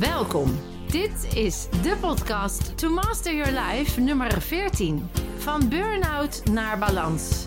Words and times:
Welkom. 0.00 0.58
Dit 0.90 1.34
is 1.34 1.68
de 1.82 1.96
podcast 2.00 2.78
To 2.78 2.90
Master 2.90 3.34
Your 3.34 3.60
Life 3.60 4.00
nummer 4.00 4.42
14. 4.42 5.08
Van 5.36 5.68
burn-out 5.68 6.42
naar 6.52 6.78
balans. 6.78 7.46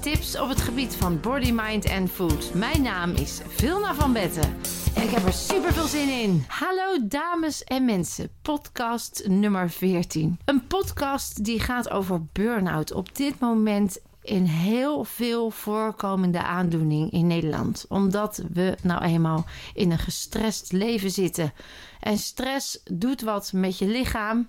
Tips 0.00 0.38
op 0.38 0.48
het 0.48 0.60
gebied 0.60 0.96
van 0.96 1.20
body, 1.20 1.52
mind 1.52 1.84
en 1.84 2.08
food. 2.08 2.54
Mijn 2.54 2.82
naam 2.82 3.10
is 3.10 3.40
Vilna 3.46 3.94
van 3.94 4.12
Betten. 4.12 4.56
En 4.94 5.02
ik 5.02 5.10
heb 5.10 5.26
er 5.26 5.32
super 5.32 5.72
veel 5.72 5.86
zin 5.86 6.08
in. 6.08 6.44
Hallo 6.48 7.06
dames 7.08 7.64
en 7.64 7.84
mensen. 7.84 8.30
Podcast 8.42 9.24
nummer 9.28 9.70
14. 9.70 10.38
Een 10.44 10.66
podcast 10.66 11.44
die 11.44 11.60
gaat 11.60 11.90
over 11.90 12.22
burn-out. 12.32 12.92
Op 12.92 13.16
dit 13.16 13.40
moment 13.40 14.00
een 14.30 14.46
heel 14.46 15.04
veel 15.04 15.50
voorkomende 15.50 16.42
aandoening 16.42 17.10
in 17.10 17.26
Nederland. 17.26 17.84
Omdat 17.88 18.42
we 18.52 18.76
nou 18.82 19.02
eenmaal 19.02 19.44
in 19.74 19.90
een 19.90 19.98
gestrest 19.98 20.72
leven 20.72 21.10
zitten. 21.10 21.52
En 22.00 22.18
stress 22.18 22.80
doet 22.92 23.20
wat 23.20 23.52
met 23.52 23.78
je 23.78 23.86
lichaam. 23.86 24.48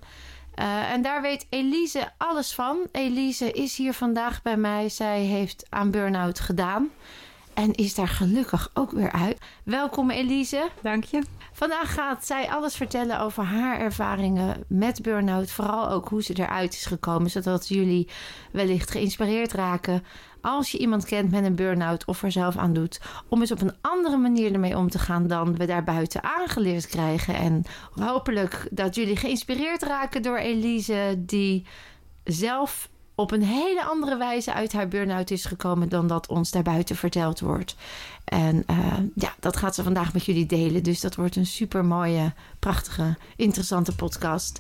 Uh, 0.56 0.92
en 0.92 1.02
daar 1.02 1.22
weet 1.22 1.46
Elise 1.50 2.12
alles 2.18 2.54
van. 2.54 2.88
Elise 2.92 3.52
is 3.52 3.78
hier 3.78 3.94
vandaag 3.94 4.42
bij 4.42 4.58
mij. 4.58 4.90
Zij 4.90 5.22
heeft 5.22 5.66
aan 5.70 5.92
burn-out 5.92 6.40
gedaan. 6.40 6.90
En 7.60 7.76
is 7.76 7.96
daar 7.96 8.08
gelukkig 8.08 8.70
ook 8.74 8.92
weer 8.92 9.12
uit. 9.12 9.38
Welkom 9.64 10.10
Elise. 10.10 10.70
Dank 10.82 11.04
je. 11.04 11.24
Vandaag 11.54 11.94
gaat 11.94 12.26
zij 12.26 12.50
alles 12.50 12.76
vertellen 12.76 13.20
over 13.20 13.44
haar 13.44 13.80
ervaringen 13.80 14.64
met 14.68 15.02
burn-out. 15.02 15.52
Vooral 15.52 15.90
ook 15.90 16.10
hoe 16.10 16.24
ze 16.24 16.34
eruit 16.34 16.74
is 16.74 16.86
gekomen. 16.86 17.30
Zodat 17.30 17.68
jullie 17.68 18.10
wellicht 18.52 18.92
geïnspireerd 18.92 19.52
raken. 19.52 20.04
Als 20.42 20.72
je 20.72 20.78
iemand 20.78 21.06
kent 21.06 21.32
met 21.32 21.44
een 21.44 21.56
burn-out 21.56 22.06
of 22.06 22.24
er 22.24 22.32
zelf 22.32 22.58
aan 22.58 22.74
doet. 22.74 23.02
Om 23.28 23.40
eens 23.40 23.52
op 23.52 23.62
een 23.62 23.76
andere 23.82 24.18
manier 24.18 24.54
ermee 24.54 24.78
om 24.78 24.90
te 24.90 25.00
gaan 25.00 25.28
dan 25.28 25.56
we 25.56 25.66
daar 25.66 25.84
buiten 25.84 26.24
aangeleerd 26.24 26.88
krijgen. 26.88 27.36
En 27.36 27.64
hopelijk 27.96 28.68
dat 28.72 28.96
jullie 28.96 29.18
geïnspireerd 29.18 29.84
raken 29.84 30.22
door 30.22 30.38
Elise. 30.38 31.16
Die 31.18 31.66
zelf 32.24 32.90
op 33.20 33.32
een 33.32 33.44
hele 33.44 33.84
andere 33.84 34.18
wijze 34.18 34.54
uit 34.54 34.74
haar 34.74 34.88
burn-out 34.88 35.32
is 35.32 35.46
gekomen 35.46 35.90
dan 35.90 36.08
dat 36.08 36.28
ons 36.28 36.52
daarbuiten 36.52 36.96
verteld 36.96 37.40
wordt. 37.40 37.76
En 38.24 38.64
uh, 38.70 38.94
ja, 39.16 39.34
dat 39.40 39.58
gaat 39.58 39.76
ze 39.76 39.84
vandaag 39.84 40.14
met 40.14 40.26
jullie 40.26 40.46
delen. 40.46 40.84
Dus 40.84 41.00
dat 41.00 41.16
wordt 41.16 41.36
een 41.36 41.46
super 41.46 41.86
mooie, 41.86 42.34
prachtige, 42.60 43.18
interessante 43.36 43.96
podcast. 43.96 44.60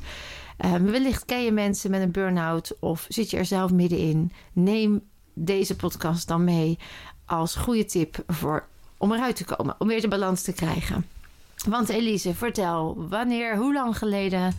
Uh, 0.65 0.73
wellicht 0.73 1.25
ken 1.25 1.43
je 1.43 1.51
mensen 1.51 1.91
met 1.91 2.01
een 2.01 2.11
burn-out 2.11 2.75
of 2.79 3.05
zit 3.09 3.29
je 3.29 3.37
er 3.37 3.45
zelf 3.45 3.71
middenin. 3.71 4.31
Neem 4.53 5.01
deze 5.33 5.75
podcast 5.75 6.27
dan 6.27 6.43
mee 6.43 6.79
als 7.25 7.55
goede 7.55 7.85
tip 7.85 8.23
voor, 8.27 8.67
om 8.97 9.11
eruit 9.11 9.35
te 9.35 9.45
komen, 9.45 9.75
om 9.77 9.87
weer 9.87 10.01
de 10.01 10.07
balans 10.07 10.41
te 10.41 10.53
krijgen. 10.53 11.05
Want 11.67 11.89
Elise, 11.89 12.33
vertel, 12.33 13.07
wanneer, 13.09 13.57
hoe 13.57 13.73
lang 13.73 13.97
geleden 13.97 14.55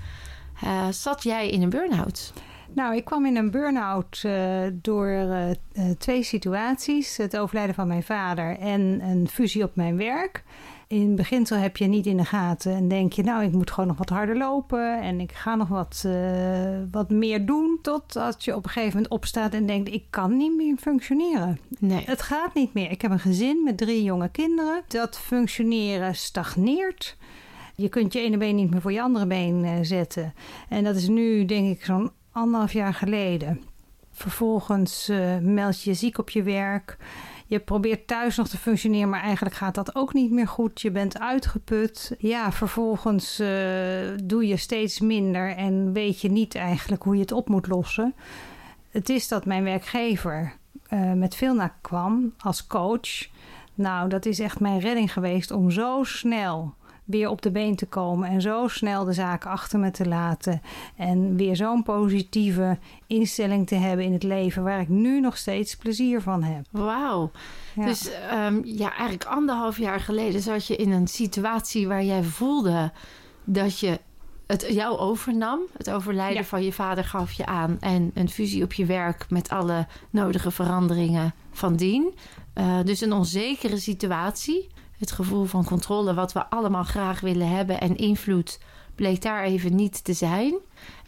uh, 0.64 0.88
zat 0.90 1.22
jij 1.22 1.50
in 1.50 1.62
een 1.62 1.70
burn-out? 1.70 2.32
Nou, 2.74 2.96
ik 2.96 3.04
kwam 3.04 3.26
in 3.26 3.36
een 3.36 3.50
burn-out 3.50 4.22
uh, 4.26 4.60
door 4.72 5.08
uh, 5.08 5.48
uh, 5.48 5.54
twee 5.98 6.22
situaties. 6.22 7.16
Het 7.16 7.36
overlijden 7.36 7.74
van 7.74 7.88
mijn 7.88 8.02
vader 8.02 8.58
en 8.58 9.00
een 9.02 9.28
fusie 9.28 9.64
op 9.64 9.76
mijn 9.76 9.96
werk. 9.96 10.44
In 10.86 11.16
beginsel 11.16 11.56
heb 11.56 11.76
je 11.76 11.86
niet 11.86 12.06
in 12.06 12.16
de 12.16 12.24
gaten 12.24 12.74
en 12.74 12.88
denk 12.88 13.12
je... 13.12 13.22
nou, 13.22 13.44
ik 13.44 13.52
moet 13.52 13.70
gewoon 13.70 13.88
nog 13.88 13.98
wat 13.98 14.08
harder 14.08 14.36
lopen... 14.36 15.00
en 15.00 15.20
ik 15.20 15.32
ga 15.32 15.54
nog 15.54 15.68
wat, 15.68 16.06
wat 16.90 17.10
meer 17.10 17.46
doen... 17.46 17.78
totdat 17.82 18.44
je 18.44 18.56
op 18.56 18.64
een 18.64 18.70
gegeven 18.70 18.94
moment 18.94 19.12
opstaat 19.12 19.54
en 19.54 19.66
denkt... 19.66 19.92
ik 19.92 20.04
kan 20.10 20.36
niet 20.36 20.56
meer 20.56 20.76
functioneren. 20.76 21.58
Nee. 21.78 22.04
Het 22.06 22.22
gaat 22.22 22.54
niet 22.54 22.74
meer. 22.74 22.90
Ik 22.90 23.02
heb 23.02 23.10
een 23.10 23.18
gezin 23.18 23.62
met 23.64 23.78
drie 23.78 24.02
jonge 24.02 24.28
kinderen. 24.28 24.82
Dat 24.88 25.18
functioneren 25.18 26.14
stagneert... 26.14 27.16
Je 27.74 27.88
kunt 27.88 28.12
je 28.12 28.20
ene 28.20 28.36
been 28.36 28.54
niet 28.54 28.70
meer 28.70 28.80
voor 28.80 28.92
je 28.92 29.02
andere 29.02 29.26
been 29.26 29.84
zetten. 29.84 30.34
En 30.68 30.84
dat 30.84 30.96
is 30.96 31.08
nu, 31.08 31.44
denk 31.44 31.76
ik, 31.76 31.84
zo'n 31.84 32.10
anderhalf 32.32 32.72
jaar 32.72 32.94
geleden. 32.94 33.62
Vervolgens 34.12 35.08
uh, 35.08 35.38
meld 35.38 35.82
je 35.82 35.94
ziek 35.94 36.18
op 36.18 36.30
je 36.30 36.42
werk. 36.42 36.96
Je 37.46 37.60
probeert 37.60 38.06
thuis 38.06 38.36
nog 38.36 38.48
te 38.48 38.56
functioneren, 38.56 39.08
maar 39.08 39.22
eigenlijk 39.22 39.54
gaat 39.54 39.74
dat 39.74 39.94
ook 39.94 40.12
niet 40.12 40.30
meer 40.30 40.48
goed. 40.48 40.80
Je 40.80 40.90
bent 40.90 41.20
uitgeput. 41.20 42.14
Ja, 42.18 42.52
vervolgens 42.52 43.40
uh, 43.40 43.48
doe 44.24 44.46
je 44.46 44.56
steeds 44.56 45.00
minder 45.00 45.56
en 45.56 45.92
weet 45.92 46.20
je 46.20 46.30
niet 46.30 46.54
eigenlijk 46.54 47.02
hoe 47.02 47.14
je 47.14 47.20
het 47.20 47.32
op 47.32 47.48
moet 47.48 47.66
lossen. 47.66 48.14
Het 48.90 49.08
is 49.08 49.28
dat 49.28 49.46
mijn 49.46 49.64
werkgever 49.64 50.52
uh, 50.90 51.12
met 51.12 51.34
Vilna 51.34 51.74
kwam 51.80 52.34
als 52.38 52.66
coach. 52.66 53.28
Nou, 53.74 54.08
dat 54.08 54.26
is 54.26 54.38
echt 54.38 54.60
mijn 54.60 54.80
redding 54.80 55.12
geweest 55.12 55.50
om 55.50 55.70
zo 55.70 56.00
snel 56.04 56.74
weer 57.10 57.28
op 57.28 57.42
de 57.42 57.50
been 57.50 57.76
te 57.76 57.86
komen 57.86 58.28
en 58.28 58.40
zo 58.40 58.68
snel 58.68 59.04
de 59.04 59.12
zaken 59.12 59.50
achter 59.50 59.78
me 59.78 59.90
te 59.90 60.08
laten. 60.08 60.62
En 60.96 61.36
weer 61.36 61.56
zo'n 61.56 61.82
positieve 61.82 62.78
instelling 63.06 63.66
te 63.66 63.74
hebben 63.74 64.04
in 64.04 64.12
het 64.12 64.22
leven 64.22 64.62
waar 64.62 64.80
ik 64.80 64.88
nu 64.88 65.20
nog 65.20 65.36
steeds 65.36 65.76
plezier 65.76 66.22
van 66.22 66.42
heb. 66.42 66.64
Wauw. 66.70 67.30
Ja. 67.74 67.84
Dus 67.84 68.10
um, 68.46 68.60
ja, 68.64 68.90
eigenlijk 68.90 69.24
anderhalf 69.24 69.78
jaar 69.78 70.00
geleden 70.00 70.40
zat 70.40 70.66
je 70.66 70.76
in 70.76 70.90
een 70.92 71.08
situatie 71.08 71.88
waar 71.88 72.04
jij 72.04 72.22
voelde 72.22 72.92
dat 73.44 73.78
je 73.78 74.00
het 74.46 74.66
jou 74.68 74.98
overnam. 74.98 75.60
Het 75.76 75.90
overlijden 75.90 76.42
ja. 76.42 76.48
van 76.48 76.64
je 76.64 76.72
vader 76.72 77.04
gaf 77.04 77.32
je 77.32 77.46
aan. 77.46 77.76
En 77.80 78.10
een 78.14 78.28
fusie 78.28 78.64
op 78.64 78.72
je 78.72 78.86
werk 78.86 79.26
met 79.28 79.48
alle 79.48 79.86
nodige 80.10 80.50
veranderingen 80.50 81.34
van 81.50 81.76
dien. 81.76 82.14
Uh, 82.54 82.78
dus 82.84 83.00
een 83.00 83.12
onzekere 83.12 83.78
situatie 83.78 84.68
het 85.00 85.12
gevoel 85.12 85.44
van 85.44 85.64
controle 85.64 86.14
wat 86.14 86.32
we 86.32 86.50
allemaal 86.50 86.84
graag 86.84 87.20
willen 87.20 87.48
hebben 87.48 87.80
en 87.80 87.96
invloed 87.96 88.58
bleek 88.94 89.22
daar 89.22 89.42
even 89.42 89.74
niet 89.74 90.04
te 90.04 90.12
zijn. 90.12 90.54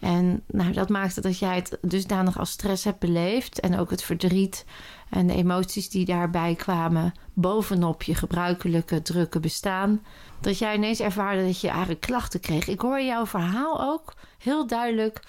En 0.01 0.43
nou, 0.47 0.73
dat 0.73 0.89
maakte 0.89 1.21
dat 1.21 1.39
jij 1.39 1.55
het 1.55 1.79
dusdanig 1.81 2.39
als 2.39 2.51
stress 2.51 2.85
hebt 2.85 2.99
beleefd 2.99 3.61
en 3.61 3.79
ook 3.79 3.91
het 3.91 4.03
verdriet 4.03 4.65
en 5.11 5.27
de 5.27 5.35
emoties 5.35 5.89
die 5.91 6.05
daarbij 6.05 6.55
kwamen 6.55 7.13
bovenop 7.33 8.03
je 8.03 8.15
gebruikelijke 8.15 9.03
drukke 9.03 9.41
bestaan. 9.41 10.03
Dat 10.41 10.59
jij 10.59 10.75
ineens 10.75 11.01
ervaarde 11.01 11.47
dat 11.47 11.61
je 11.61 11.69
eigenlijk 11.69 12.01
klachten 12.01 12.41
kreeg. 12.41 12.69
Ik 12.69 12.81
hoor 12.81 13.03
jouw 13.03 13.27
verhaal 13.27 13.83
ook 13.83 14.15
heel 14.39 14.67
duidelijk 14.67 15.23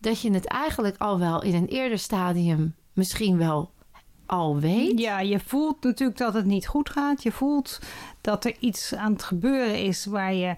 dat 0.00 0.20
je 0.20 0.30
het 0.30 0.46
eigenlijk 0.46 0.96
al 0.98 1.18
wel 1.18 1.42
in 1.42 1.54
een 1.54 1.68
eerder 1.68 1.98
stadium 1.98 2.74
misschien 2.92 3.38
wel 3.38 3.70
al 4.30 4.58
weet. 4.58 4.98
Ja, 4.98 5.20
je 5.20 5.40
voelt 5.40 5.82
natuurlijk 5.82 6.18
dat 6.18 6.34
het 6.34 6.44
niet 6.44 6.66
goed 6.66 6.90
gaat. 6.90 7.22
Je 7.22 7.32
voelt 7.32 7.78
dat 8.20 8.44
er 8.44 8.56
iets 8.58 8.94
aan 8.94 9.12
het 9.12 9.22
gebeuren 9.22 9.82
is 9.82 10.04
waar 10.04 10.34
je 10.34 10.54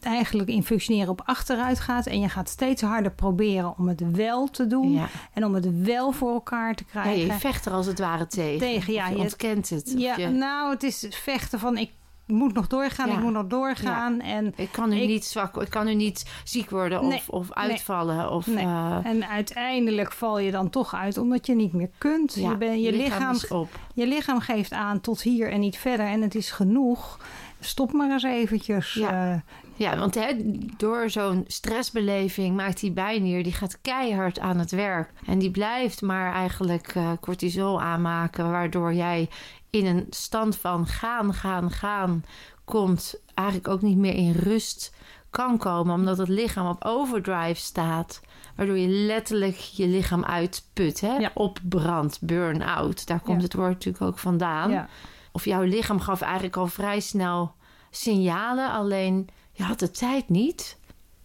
eigenlijk 0.00 0.48
in 0.48 0.64
functioneren 0.64 1.08
op 1.08 1.22
achteruit 1.24 1.80
gaat. 1.80 2.06
En 2.06 2.20
je 2.20 2.28
gaat 2.28 2.48
steeds 2.48 2.82
harder 2.82 3.12
proberen 3.12 3.74
om 3.78 3.88
het 3.88 4.10
wel 4.10 4.50
te 4.50 4.66
doen. 4.66 4.92
Ja. 4.92 5.08
En 5.32 5.44
om 5.44 5.54
het 5.54 5.82
wel 5.82 6.12
voor 6.12 6.32
elkaar 6.32 6.74
te 6.74 6.84
krijgen. 6.84 7.26
Ja, 7.26 7.32
je 7.32 7.40
vecht 7.40 7.66
er 7.66 7.72
als 7.72 7.86
het 7.86 7.98
ware 7.98 8.26
tegen. 8.26 8.58
Tegen, 8.58 8.92
ja. 8.92 9.08
je, 9.08 9.16
je 9.16 9.22
ontkent 9.22 9.70
het. 9.70 9.94
Ja, 9.96 10.16
je... 10.16 10.28
nou, 10.28 10.70
het 10.70 10.82
is 10.82 11.06
vechten 11.10 11.58
van 11.58 11.76
ik 11.76 11.90
moet 12.26 12.54
nog 12.54 12.66
doorgaan, 12.66 13.08
ja. 13.08 13.14
ik 13.14 13.20
moet 13.20 13.32
nog 13.32 13.46
doorgaan. 13.46 14.16
Ja. 14.16 14.24
En 14.24 14.52
ik 14.56 14.72
kan 14.72 14.88
nu 14.88 14.96
ik, 14.96 15.08
niet 15.08 15.24
zwak, 15.24 15.62
ik 15.62 15.70
kan 15.70 15.86
nu 15.86 15.94
niet 15.94 16.30
ziek 16.44 16.70
worden 16.70 17.00
of, 17.00 17.08
nee, 17.08 17.22
of 17.26 17.52
uitvallen. 17.52 18.16
Nee, 18.16 18.30
of, 18.30 18.46
nee. 18.46 18.64
Uh, 18.64 18.98
en 19.02 19.28
uiteindelijk 19.28 20.12
val 20.12 20.38
je 20.38 20.50
dan 20.50 20.70
toch 20.70 20.94
uit 20.94 21.18
omdat 21.18 21.46
je 21.46 21.54
niet 21.54 21.72
meer 21.72 21.90
kunt. 21.98 22.34
Ja, 22.34 22.50
je, 22.50 22.56
ben, 22.56 22.80
je, 22.80 22.92
lichaam, 22.92 23.32
lichaam, 23.32 23.58
op. 23.58 23.68
je 23.94 24.06
lichaam 24.06 24.40
geeft 24.40 24.72
aan 24.72 25.00
tot 25.00 25.22
hier 25.22 25.50
en 25.50 25.60
niet 25.60 25.76
verder 25.78 26.06
en 26.06 26.22
het 26.22 26.34
is 26.34 26.50
genoeg. 26.50 27.18
Stop 27.60 27.92
maar 27.92 28.10
eens 28.10 28.22
eventjes. 28.22 28.94
Ja, 28.94 29.32
uh, 29.32 29.40
ja 29.76 29.98
want 29.98 30.14
hè, 30.14 30.32
door 30.76 31.10
zo'n 31.10 31.44
stressbeleving 31.46 32.56
maakt 32.56 32.80
die 32.80 32.92
bijnier... 32.92 33.42
die 33.42 33.52
gaat 33.52 33.80
keihard 33.80 34.38
aan 34.38 34.58
het 34.58 34.70
werk. 34.70 35.12
En 35.26 35.38
die 35.38 35.50
blijft 35.50 36.02
maar 36.02 36.32
eigenlijk 36.32 36.94
uh, 36.94 37.10
cortisol 37.20 37.82
aanmaken... 37.82 38.50
waardoor 38.50 38.94
jij 38.94 39.28
in 39.70 39.86
een 39.86 40.06
stand 40.10 40.56
van 40.56 40.86
gaan, 40.86 41.34
gaan, 41.34 41.70
gaan 41.70 42.24
komt, 42.64 43.20
eigenlijk 43.34 43.68
ook 43.68 43.82
niet 43.82 43.96
meer 43.96 44.14
in 44.14 44.32
rust 44.32 44.94
kan 45.30 45.58
komen, 45.58 45.94
omdat 45.94 46.18
het 46.18 46.28
lichaam 46.28 46.68
op 46.68 46.84
overdrive 46.84 47.60
staat, 47.60 48.20
waardoor 48.56 48.78
je 48.78 48.88
letterlijk 48.88 49.56
je 49.56 49.86
lichaam 49.86 50.24
uitput, 50.24 51.00
hè? 51.00 51.16
Ja. 51.16 51.30
opbrand, 51.34 52.18
burn-out. 52.20 53.06
Daar 53.06 53.20
komt 53.20 53.36
Ja. 53.36 53.42
het 53.42 53.54
woord 53.54 53.72
natuurlijk 53.72 54.04
ook 54.04 54.18
vandaan. 54.18 54.70
ja. 54.70 54.88
Of 55.32 55.44
jouw 55.44 55.62
lichaam 55.62 56.00
gaf 56.00 56.20
eigenlijk 56.20 56.56
al 56.56 56.66
vrij 56.66 57.00
snel 57.00 57.54
signalen, 57.90 58.70
alleen 58.70 59.28
je 59.56 59.62
had 59.62 59.78
de 59.78 59.90
tijd 59.90 60.28
niet, 60.28 60.76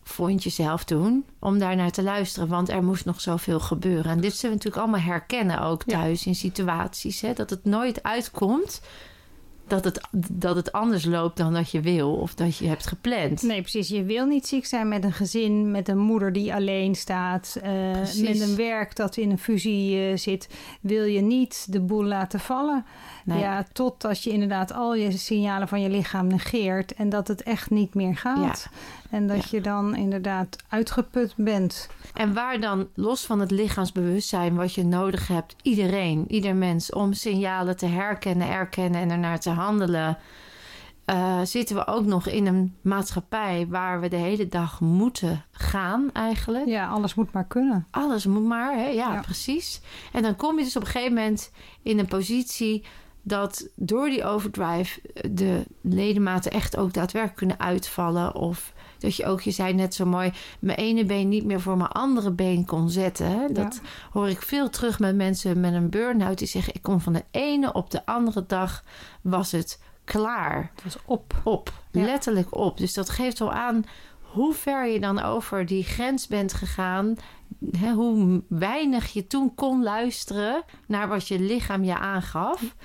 vond 0.03 0.43
je 0.43 0.49
zelf 0.49 0.83
toen, 0.83 1.25
om 1.39 1.59
daar 1.59 1.75
naar 1.75 1.91
te 1.91 2.03
luisteren, 2.03 2.47
want 2.47 2.69
er 2.69 2.83
moest 2.83 3.05
nog 3.05 3.21
zoveel 3.21 3.59
gebeuren. 3.59 4.11
En 4.11 4.21
dit 4.21 4.35
zullen 4.35 4.57
we 4.57 4.63
natuurlijk 4.63 4.83
allemaal 4.83 5.11
herkennen 5.13 5.61
ook 5.61 5.83
Ja. 5.85 5.97
thuis 5.99 6.25
in 6.25 6.35
situaties, 6.35 7.21
hè? 7.21 7.33
dat 7.33 7.49
het 7.49 7.65
nooit 7.65 8.03
uitkomt. 8.03 8.81
Dat 9.71 9.83
het, 9.83 10.01
dat 10.31 10.56
het 10.56 10.71
anders 10.71 11.06
loopt 11.06 11.38
dan 11.38 11.53
dat 11.53 11.71
je 11.71 11.81
wil 11.81 12.13
of 12.13 12.33
dat 12.33 12.57
je 12.57 12.68
hebt 12.68 12.88
gepland. 12.88 13.41
Nee, 13.41 13.62
precies. 13.62 13.88
Je 13.88 14.03
wil 14.03 14.25
niet 14.25 14.47
ziek 14.47 14.65
zijn 14.65 14.88
met 14.88 15.03
een 15.03 15.13
gezin, 15.13 15.71
met 15.71 15.88
een 15.88 15.97
moeder 15.97 16.33
die 16.33 16.53
alleen 16.53 16.95
staat, 16.95 17.57
eh, 17.62 17.71
met 18.21 18.39
een 18.39 18.56
werk 18.56 18.95
dat 18.95 19.18
in 19.18 19.31
een 19.31 19.39
fusie 19.39 20.09
eh, 20.09 20.18
zit. 20.18 20.50
Wil 20.81 21.03
je 21.03 21.21
niet 21.21 21.65
de 21.69 21.79
boel 21.79 22.03
laten 22.03 22.39
vallen? 22.39 22.85
Nee. 23.25 23.39
Ja, 23.39 23.65
tot 23.73 24.06
als 24.06 24.23
je 24.23 24.29
inderdaad 24.29 24.73
al 24.73 24.95
je 24.95 25.12
signalen 25.12 25.68
van 25.68 25.81
je 25.81 25.89
lichaam 25.89 26.27
negeert 26.27 26.94
en 26.94 27.09
dat 27.09 27.27
het 27.27 27.44
echt 27.44 27.69
niet 27.69 27.94
meer 27.94 28.17
gaat. 28.17 28.69
En 29.11 29.27
dat 29.27 29.37
Ja. 29.37 29.43
je 29.51 29.61
dan 29.61 29.95
inderdaad 29.95 30.55
uitgeput 30.69 31.33
bent. 31.37 31.89
En 32.13 32.33
waar 32.33 32.59
dan, 32.59 32.87
los 32.95 33.25
van 33.25 33.39
het 33.39 33.51
lichaamsbewustzijn, 33.51 34.55
wat 34.55 34.73
je 34.73 34.83
nodig 34.85 35.27
hebt, 35.27 35.55
iedereen, 35.61 36.25
ieder 36.27 36.55
mens, 36.55 36.91
om 36.93 37.13
signalen 37.13 37.77
te 37.77 37.85
herkennen, 37.85 38.47
erkennen 38.49 39.01
en 39.01 39.09
ernaar 39.09 39.39
te 39.39 39.49
handelen, 39.49 40.17
eh, 41.05 41.41
zitten 41.43 41.75
we 41.75 41.87
ook 41.87 42.05
nog 42.05 42.27
in 42.27 42.45
een 42.47 42.75
maatschappij 42.81 43.65
waar 43.69 43.99
we 44.01 44.07
de 44.07 44.15
hele 44.15 44.47
dag 44.47 44.79
moeten 44.79 45.45
gaan 45.51 46.09
eigenlijk. 46.13 46.65
Ja, 46.67 46.87
alles 46.87 47.13
moet 47.13 47.31
maar 47.31 47.45
kunnen. 47.47 47.87
Alles 47.91 48.25
moet 48.25 48.45
maar, 48.45 48.73
hè? 48.75 48.85
Ja, 48.87 49.13
Ja. 49.13 49.21
precies. 49.21 49.81
En 50.11 50.21
dan 50.21 50.35
kom 50.35 50.57
je 50.57 50.63
dus 50.63 50.75
op 50.75 50.81
een 50.81 50.87
gegeven 50.87 51.13
moment 51.13 51.51
in 51.81 51.99
een 51.99 52.07
positie 52.07 52.83
dat 53.23 53.67
door 53.75 54.09
die 54.09 54.23
overdrive 54.25 54.99
de 55.31 55.63
ledematen 55.81 56.51
echt 56.51 56.77
ook 56.77 56.93
daadwerkelijk 56.93 57.37
kunnen 57.37 57.59
uitvallen. 57.59 58.35
Of 58.35 58.73
dat 59.01 59.15
je 59.15 59.25
ook, 59.25 59.42
je 59.42 59.51
zei 59.51 59.74
net 59.74 59.94
zo 59.94 60.06
mooi, 60.06 60.31
mijn 60.59 60.77
ene 60.77 61.06
been 61.06 61.30
niet 61.30 61.45
meer 61.45 61.62
voor 61.62 61.77
mijn 61.77 61.89
andere 61.89 62.31
been 62.31 62.65
kon 62.65 62.89
zetten. 62.89 63.53
Dat 63.53 63.81
hoor 64.12 64.30
ik 64.30 64.42
veel 64.42 64.69
terug 64.69 65.00
met 65.00 65.15
mensen 65.15 65.59
met 65.59 65.74
een 65.74 65.89
burn-out 65.89 66.38
die 66.38 66.48
zeggen: 66.48 66.74
ik 66.74 66.81
kom 66.81 67.00
van 67.00 67.13
de 67.13 67.24
ene 67.31 67.74
op 67.74 67.92
de 67.92 68.06
andere 68.06 68.45
dag 68.48 68.83
was 69.21 69.51
het 69.51 69.80
klaar 70.03 70.71
Het 70.75 70.83
was 70.83 70.98
op. 71.06 71.42
op. 71.44 71.74
Ja. 71.92 72.06
Letterlijk 72.06 72.56
op. 72.56 72.77
Dus 72.77 72.94
dat 72.94 73.09
geeft 73.09 73.39
wel 73.39 73.51
aan 73.51 73.83
hoe 74.21 74.53
ver 74.53 74.88
je 74.88 75.00
dan 75.00 75.21
over 75.21 75.65
die 75.65 75.83
grens 75.83 76.27
bent 76.27 76.53
gegaan. 76.53 77.15
Hè, 77.77 77.92
hoe 77.92 78.42
weinig 78.48 79.13
je 79.13 79.27
toen 79.27 79.56
kon 79.56 79.83
luisteren 79.83 80.63
naar 80.88 81.07
wat 81.07 81.27
je 81.27 81.39
lichaam 81.39 81.83
je 81.83 81.98
aangaf. 81.98 82.75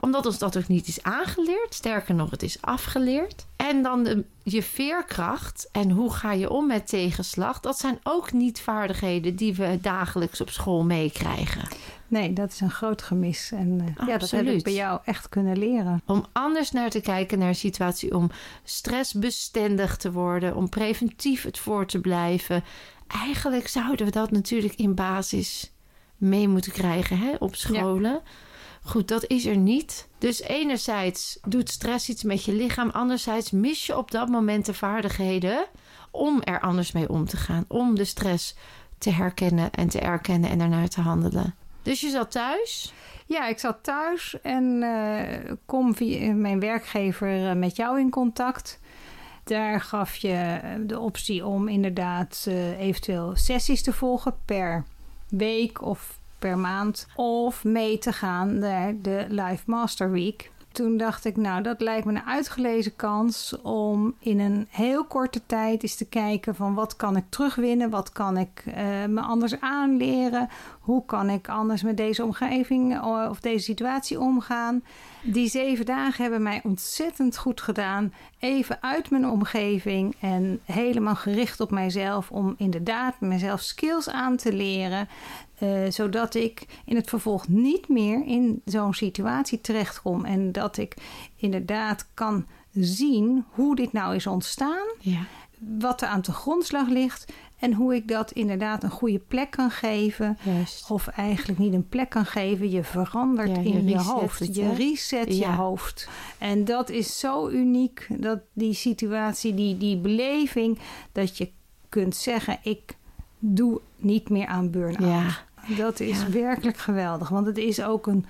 Omdat 0.00 0.26
ons 0.26 0.38
dat 0.38 0.56
ook 0.56 0.68
niet 0.68 0.88
is 0.88 1.02
aangeleerd. 1.02 1.74
Sterker 1.74 2.14
nog, 2.14 2.30
het 2.30 2.42
is 2.42 2.60
afgeleerd. 2.60 3.46
En 3.56 3.82
dan 3.82 4.02
de, 4.04 4.24
je 4.42 4.62
veerkracht 4.62 5.68
en 5.72 5.90
hoe 5.90 6.12
ga 6.12 6.32
je 6.32 6.50
om 6.50 6.66
met 6.66 6.88
tegenslag. 6.88 7.60
Dat 7.60 7.78
zijn 7.78 7.98
ook 8.02 8.32
niet 8.32 8.60
vaardigheden 8.60 9.36
die 9.36 9.54
we 9.54 9.78
dagelijks 9.80 10.40
op 10.40 10.50
school 10.50 10.84
meekrijgen. 10.84 11.68
Nee, 12.08 12.32
dat 12.32 12.52
is 12.52 12.60
een 12.60 12.70
groot 12.70 13.02
gemis. 13.02 13.52
En 13.52 13.80
eh, 13.80 13.86
ja, 13.86 13.94
dat 13.94 14.06
heb 14.06 14.22
Absoluut. 14.22 14.58
ik 14.58 14.64
bij 14.64 14.72
jou 14.72 15.00
echt 15.04 15.28
kunnen 15.28 15.58
leren. 15.58 16.02
Om 16.06 16.26
anders 16.32 16.70
naar 16.70 16.90
te 16.90 17.00
kijken 17.00 17.38
naar 17.38 17.48
een 17.48 17.54
situatie. 17.54 18.16
Om 18.16 18.30
stressbestendig 18.64 19.96
te 19.96 20.12
worden. 20.12 20.56
Om 20.56 20.68
preventief 20.68 21.42
het 21.42 21.58
voor 21.58 21.86
te 21.86 22.00
blijven. 22.00 22.64
Eigenlijk 23.06 23.68
zouden 23.68 24.06
we 24.06 24.12
dat 24.12 24.30
natuurlijk 24.30 24.74
in 24.74 24.94
basis 24.94 25.72
mee 26.16 26.48
moeten 26.48 26.72
krijgen 26.72 27.18
hè, 27.18 27.34
op 27.38 27.54
scholen. 27.54 28.22
Goed, 28.82 29.08
dat 29.08 29.26
is 29.26 29.46
er 29.46 29.56
niet. 29.56 30.08
Dus 30.18 30.42
enerzijds 30.42 31.38
doet 31.46 31.68
stress 31.70 32.08
iets 32.08 32.22
met 32.22 32.44
je 32.44 32.52
lichaam. 32.52 32.90
Anderzijds 32.90 33.50
mis 33.50 33.86
je 33.86 33.96
op 33.96 34.10
dat 34.10 34.28
moment 34.28 34.66
de 34.66 34.74
vaardigheden 34.74 35.66
om 36.10 36.42
er 36.42 36.60
anders 36.60 36.92
mee 36.92 37.08
om 37.08 37.26
te 37.26 37.36
gaan. 37.36 37.64
Om 37.68 37.94
de 37.94 38.04
stress 38.04 38.56
te 38.98 39.10
herkennen 39.10 39.70
en 39.70 39.88
te 39.88 40.00
erkennen 40.00 40.50
en 40.50 40.60
ernaar 40.60 40.88
te 40.88 41.00
handelen. 41.00 41.54
Dus 41.82 42.00
je 42.00 42.10
zat 42.10 42.30
thuis. 42.30 42.92
Ja, 43.26 43.46
ik 43.46 43.58
zat 43.58 43.78
thuis 43.82 44.40
en 44.42 44.82
eh, 44.82 45.52
kom 45.66 45.94
via 45.94 46.32
mijn 46.32 46.60
werkgever 46.60 47.48
eh, 47.48 47.56
met 47.56 47.76
jou 47.76 48.00
in 48.00 48.10
contact. 48.10 48.80
Daar 49.44 49.80
gaf 49.80 50.16
je 50.16 50.32
eh, 50.32 50.70
de 50.80 50.98
optie 50.98 51.46
om 51.46 51.68
inderdaad 51.68 52.44
eh, 52.48 52.80
eventueel 52.80 53.36
sessies 53.36 53.82
te 53.82 53.92
volgen 53.92 54.34
per 54.44 54.84
week 55.28 55.82
of 55.82 56.18
per 56.42 56.58
maand. 56.58 57.06
Of 57.14 57.64
mee 57.64 57.98
te 57.98 58.12
gaan 58.12 58.58
naar 58.58 58.94
de 59.02 59.26
Live 59.28 59.62
Master 59.66 60.10
Week. 60.10 60.50
Toen 60.72 60.96
dacht 60.96 61.24
ik, 61.24 61.36
nou, 61.36 61.62
dat 61.62 61.80
lijkt 61.80 62.04
me 62.04 62.12
een 62.12 62.26
uitgelezen 62.26 62.96
kans 62.96 63.56
om 63.62 64.14
in 64.18 64.40
een 64.40 64.66
heel 64.70 65.04
korte 65.04 65.40
tijd 65.46 65.82
eens 65.82 65.94
te 65.94 66.04
kijken 66.04 66.54
van 66.54 66.74
wat 66.74 66.96
kan 66.96 67.16
ik 67.16 67.24
terugwinnen, 67.28 67.90
wat 67.90 68.12
kan 68.12 68.36
ik 68.36 68.62
eh, 68.64 69.04
me 69.08 69.20
anders 69.20 69.60
aanleren, 69.60 70.48
hoe 70.80 71.04
kan 71.04 71.30
ik 71.30 71.48
anders 71.48 71.82
met 71.82 71.96
deze 71.96 72.24
omgeving 72.24 72.94
eh, 72.94 73.26
of 73.30 73.40
deze 73.40 73.64
situatie 73.64 74.20
omgaan. 74.20 74.82
Die 75.22 75.48
zeven 75.48 75.86
dagen 75.86 76.22
hebben 76.22 76.42
mij 76.42 76.60
ontzettend 76.64 77.36
goed 77.36 77.60
gedaan. 77.60 78.12
Even 78.38 78.82
uit 78.82 79.10
mijn 79.10 79.28
omgeving 79.28 80.14
en 80.20 80.60
helemaal 80.64 81.16
gericht 81.16 81.60
op 81.60 81.70
mijzelf 81.70 82.30
om 82.30 82.54
inderdaad 82.56 83.20
mezelf 83.20 83.60
skills 83.60 84.10
aan 84.10 84.36
te 84.36 84.52
leren. 84.52 85.08
Eh, 85.62 85.90
zodat 85.90 86.34
ik 86.34 86.66
in 86.84 86.96
het 86.96 87.08
vervolg 87.08 87.48
niet 87.48 87.88
meer 87.88 88.26
in 88.26 88.62
zo'n 88.64 88.94
situatie 88.94 89.60
terechtkom. 89.60 90.24
En 90.24 90.52
dat 90.52 90.76
ik 90.76 90.94
inderdaad 91.36 92.06
kan 92.14 92.46
zien 92.72 93.44
hoe 93.50 93.76
dit 93.76 93.92
nou 93.92 94.14
is 94.14 94.26
ontstaan 94.26 94.86
Ja. 94.98 95.20
wat 95.78 96.02
er 96.02 96.08
aan 96.08 96.20
de 96.20 96.32
grondslag 96.32 96.88
ligt 96.88 97.32
en 97.58 97.72
hoe 97.74 97.94
ik 97.94 98.08
dat 98.08 98.30
inderdaad 98.30 98.82
een 98.82 98.90
goede 98.90 99.18
plek 99.18 99.50
kan 99.50 99.70
geven. 99.70 100.38
Juist. 100.42 100.90
Of 100.90 101.06
eigenlijk 101.08 101.58
niet 101.58 101.72
een 101.72 101.88
plek 101.88 102.10
kan 102.10 102.26
geven. 102.26 102.70
Je 102.70 102.84
verandert 102.84 103.48
Ja, 103.56 103.60
je 103.62 103.68
in 103.68 103.88
je 103.88 103.98
hoofd. 103.98 104.38
het, 104.38 104.54
je 104.54 104.74
reset 104.74 105.36
Ja. 105.36 105.50
je 105.50 105.56
hoofd. 105.56 106.08
En 106.38 106.64
dat 106.64 106.90
is 106.90 107.18
zo 107.18 107.48
uniek. 107.48 108.06
Dat 108.10 108.38
die 108.52 108.74
situatie, 108.74 109.54
die, 109.54 109.78
die 109.78 109.96
beleving. 109.96 110.78
Dat 111.12 111.38
je 111.38 111.50
kunt 111.88 112.16
zeggen: 112.16 112.58
ik 112.62 112.96
doe 113.38 113.80
niet 113.96 114.28
meer 114.30 114.46
aan 114.46 114.70
burn-out. 114.70 115.08
Ja. 115.08 115.50
Dat 115.68 116.00
is 116.00 116.20
Ja. 116.20 116.30
werkelijk 116.30 116.76
geweldig. 116.76 117.28
Want 117.28 117.46
het 117.46 117.58
is 117.58 117.82
ook 117.82 118.06
een 118.06 118.26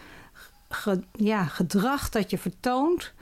ge- 0.69 1.03
ja, 1.13 1.45
gedrag 1.45 2.09
dat 2.09 2.31
je 2.31 2.39
vertoont. 2.39 3.13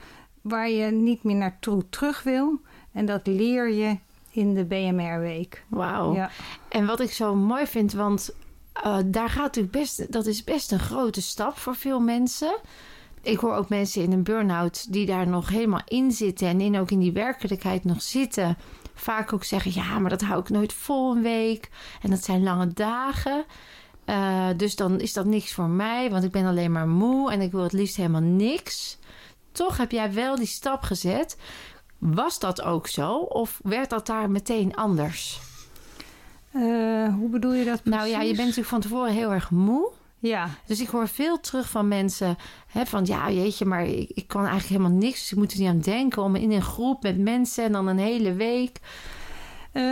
Waar 0.41 0.69
je 0.69 0.91
niet 0.91 1.23
meer 1.23 1.35
naartoe 1.35 1.89
terug 1.89 2.23
wil. 2.23 2.59
En 2.91 3.05
dat 3.05 3.27
leer 3.27 3.69
je 3.71 3.97
in 4.31 4.53
de 4.53 4.65
BMR-week. 4.65 5.63
Wauw. 5.67 6.13
Ja. 6.15 6.29
En 6.69 6.85
wat 6.85 6.99
ik 6.99 7.11
zo 7.11 7.35
mooi 7.35 7.67
vind, 7.67 7.93
want 7.93 8.33
eh, 8.73 8.97
daar 9.05 9.29
gaat 9.29 9.43
natuurlijk 9.43 9.73
best, 9.73 10.11
dat 10.11 10.25
is 10.25 10.43
best 10.43 10.71
een 10.71 10.79
grote 10.79 11.21
stap 11.21 11.57
voor 11.57 11.75
veel 11.75 11.99
mensen. 11.99 12.55
Ik 13.21 13.37
hoor 13.39 13.53
ook 13.55 13.69
mensen 13.69 14.01
in 14.03 14.11
een 14.11 14.23
burn-out 14.23 14.93
die 14.93 15.05
daar 15.05 15.27
nog 15.27 15.49
helemaal 15.49 15.81
in 15.85 16.11
zitten 16.11 16.47
en 16.47 16.61
in, 16.61 16.77
ook 16.79 16.91
in 16.91 16.99
die 16.99 17.11
werkelijkheid 17.11 17.83
nog 17.83 18.01
zitten. 18.01 18.57
Vaak 18.93 19.33
ook 19.33 19.43
zeggen: 19.43 19.71
Ja, 19.73 19.99
maar 19.99 20.09
dat 20.09 20.21
hou 20.21 20.39
ik 20.39 20.49
nooit 20.49 20.73
vol 20.73 21.15
een 21.15 21.21
week. 21.21 21.69
En 22.01 22.09
dat 22.09 22.23
zijn 22.23 22.43
lange 22.43 22.67
dagen. 22.67 23.45
Eh, 24.05 24.47
dus 24.57 24.75
dan 24.75 24.99
is 24.99 25.13
dat 25.13 25.25
niks 25.25 25.53
voor 25.53 25.69
mij, 25.69 26.09
want 26.09 26.23
ik 26.23 26.31
ben 26.31 26.45
alleen 26.45 26.71
maar 26.71 26.87
moe 26.87 27.31
en 27.31 27.41
ik 27.41 27.51
wil 27.51 27.63
het 27.63 27.73
liefst 27.73 27.95
helemaal 27.95 28.21
niks. 28.21 28.97
Toch 29.51 29.77
heb 29.77 29.91
jij 29.91 30.13
wel 30.13 30.35
die 30.35 30.45
stap 30.45 30.81
gezet. 30.81 31.37
Was 31.97 32.39
dat 32.39 32.61
ook 32.61 32.87
zo? 32.87 33.15
Of 33.15 33.59
werd 33.63 33.89
dat 33.89 34.05
daar 34.07 34.29
meteen 34.31 34.75
anders? 34.75 35.39
Eh, 36.51 37.13
hoe 37.15 37.29
bedoel 37.29 37.53
je 37.53 37.65
dat 37.65 37.85
Nou 37.85 38.01
ja, 38.01 38.05
je 38.07 38.11
precies? 38.15 38.35
bent 38.35 38.47
natuurlijk 38.47 38.67
van 38.67 38.79
tevoren 38.81 39.13
heel 39.13 39.31
erg 39.31 39.51
moe. 39.51 39.91
Ja, 40.19 40.49
Dus 40.65 40.81
ik 40.81 40.87
hoor 40.87 41.07
veel 41.07 41.39
terug 41.39 41.69
van 41.69 41.87
mensen 41.87 42.37
hè, 42.67 42.85
van 42.85 43.05
ja, 43.05 43.31
jeetje, 43.31 43.65
maar 43.65 43.85
ik, 43.85 44.09
ik 44.09 44.27
kan 44.27 44.45
eigenlijk 44.45 44.69
helemaal 44.69 44.97
niks. 44.97 45.19
Dus 45.19 45.31
ik 45.31 45.37
moet 45.37 45.51
er 45.51 45.59
niet 45.59 45.67
aan 45.67 45.79
denken 45.79 46.21
om 46.23 46.35
in 46.35 46.51
een 46.51 46.61
groep 46.61 47.03
met 47.03 47.17
mensen 47.17 47.63
en 47.63 47.71
dan 47.71 47.87
een 47.87 47.97
hele 47.99 48.33
week. 48.33 48.79
Eh, 49.71 49.83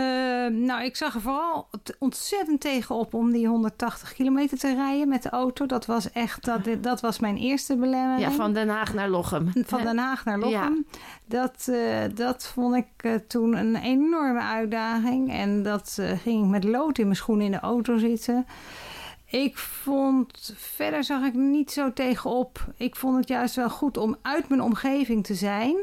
nou, 0.46 0.84
ik 0.84 0.96
zag 0.96 1.14
er 1.14 1.20
vooral 1.20 1.68
ontzettend 1.98 2.60
tegenop 2.60 3.14
om 3.14 3.32
die 3.32 3.46
180 3.46 4.12
kilometer 4.12 4.58
te 4.58 4.74
rijden 4.74 5.08
met 5.08 5.22
de 5.22 5.30
auto. 5.30 5.66
Dat 5.66 5.86
was 5.86 6.10
echt, 6.12 6.44
dat, 6.44 6.60
dat 6.80 7.00
was 7.00 7.18
mijn 7.18 7.36
eerste 7.36 7.76
belemmering. 7.76 8.28
Ja, 8.28 8.30
van 8.30 8.52
Den 8.52 8.68
Haag 8.68 8.94
naar 8.94 9.08
Lochem. 9.08 9.52
Van? 9.66 9.82
Den 9.82 9.98
Haag 9.98 10.24
naar 10.24 10.38
Lochem. 10.38 10.86
Dat, 11.24 11.68
eh, 11.70 12.14
dat 12.14 12.46
vond 12.46 12.74
ik 12.76 12.86
eh, 12.96 13.14
toen 13.14 13.56
een 13.56 13.76
enorme 13.76 14.40
uitdaging. 14.40 15.32
En 15.32 15.62
dat 15.62 15.96
eh, 16.00 16.18
ging 16.18 16.44
ik 16.44 16.50
met 16.50 16.64
lood 16.64 16.98
in 16.98 17.04
mijn 17.04 17.16
schoenen 17.16 17.44
in 17.44 17.52
de 17.52 17.60
auto 17.60 17.98
zitten. 17.98 18.46
Ik 19.26 19.58
vond, 19.58 20.54
verder 20.56 21.04
zag 21.04 21.22
ik 21.22 21.34
niet 21.34 21.70
zo 21.70 21.92
tegenop. 21.92 22.64
Ik 22.76 22.96
vond 22.96 23.16
het 23.16 23.28
juist 23.28 23.54
wel 23.54 23.70
goed 23.70 23.96
om 23.96 24.16
uit 24.22 24.48
mijn 24.48 24.62
omgeving 24.62 25.24
te 25.24 25.34
zijn. 25.34 25.76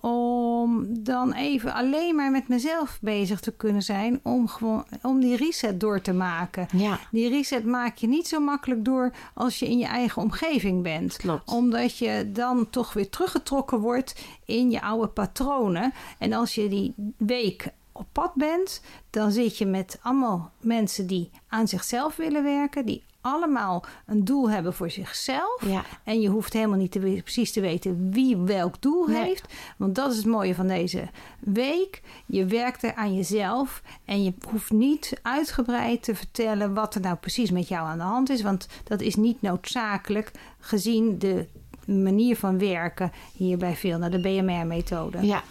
Om 0.00 0.86
dan 1.02 1.32
even 1.32 1.74
alleen 1.74 2.14
maar 2.14 2.30
met 2.30 2.48
mezelf 2.48 2.98
bezig 3.00 3.40
te 3.40 3.52
kunnen 3.52 3.82
zijn. 3.82 4.20
Om, 4.22 4.48
gewoon, 4.48 4.84
om 5.02 5.20
die 5.20 5.36
reset 5.36 5.80
door 5.80 6.00
te 6.00 6.12
maken. 6.12 6.66
Ja, 6.72 6.98
Die 7.10 7.28
reset 7.28 7.64
maak 7.64 7.96
je 7.96 8.06
niet 8.08 8.28
zo 8.28 8.40
makkelijk 8.40 8.84
door 8.84 9.12
als 9.34 9.58
je 9.58 9.68
in 9.68 9.78
je 9.78 9.86
eigen 9.86 10.22
omgeving 10.22 10.82
bent 10.82 11.16
klopt. 11.16 11.50
omdat 11.52 11.98
je 11.98 12.30
dan 12.32 12.70
toch 12.70 12.92
weer 12.92 13.08
teruggetrokken 13.10 13.78
wordt 13.80 14.14
in 14.44 14.70
je 14.70 14.82
oude 14.82 15.08
patronen. 15.08 15.92
En 16.18 16.32
als 16.32 16.54
je 16.54 16.68
die 16.68 16.94
week 17.16 17.68
op 17.92 18.06
pad 18.12 18.34
bent, 18.34 18.82
dan 19.10 19.32
zit 19.32 19.58
je 19.58 19.66
met 19.66 19.98
allemaal 20.02 20.50
mensen 20.60 21.06
die 21.06 21.30
aan 21.48 21.68
zichzelf 21.68 22.16
willen 22.16 22.42
werken, 22.42 22.86
die 22.86 23.04
allemaal 23.32 23.84
een 24.06 24.24
doel 24.24 24.50
hebben 24.50 24.74
voor 24.74 24.90
zichzelf. 24.90 25.62
Ja, 25.66 25.84
En 26.04 26.20
je 26.20 26.28
hoeft 26.28 26.52
helemaal 26.52 26.78
niet 26.78 26.90
te, 26.92 27.20
precies 27.24 27.52
te 27.52 27.60
weten 27.60 28.10
wie 28.10 28.36
welk 28.36 28.80
doel 28.82 29.06
Nee. 29.06 29.22
heeft. 29.24 29.44
Want 29.76 29.94
dat 29.94 30.10
is 30.10 30.16
het 30.16 30.26
mooie 30.26 30.54
van 30.54 30.66
deze 30.66 31.08
week. 31.40 32.02
Je 32.26 32.44
werkt 32.44 32.82
er 32.82 32.94
aan 32.94 33.14
jezelf. 33.14 33.82
En 34.04 34.24
je 34.24 34.32
hoeft 34.50 34.70
niet 34.70 35.20
uitgebreid 35.22 36.02
te 36.02 36.14
vertellen 36.14 36.74
wat 36.74 36.94
er 36.94 37.00
nou 37.00 37.16
precies 37.16 37.50
met 37.50 37.68
jou 37.68 37.86
aan 37.88 37.98
de 37.98 38.04
hand 38.04 38.30
is. 38.30 38.42
Want 38.42 38.66
dat 38.84 39.00
is 39.00 39.14
niet 39.16 39.42
noodzakelijk 39.42 40.30
gezien 40.58 41.18
de 41.18 41.46
manier 41.86 42.36
van 42.36 42.58
werken 42.58 43.12
hier 43.34 43.56
bij 43.58 43.76
veel 43.76 43.98
naar 43.98 44.10
de 44.10 44.20
BMR-methode. 44.20 45.26
ja. 45.26 45.42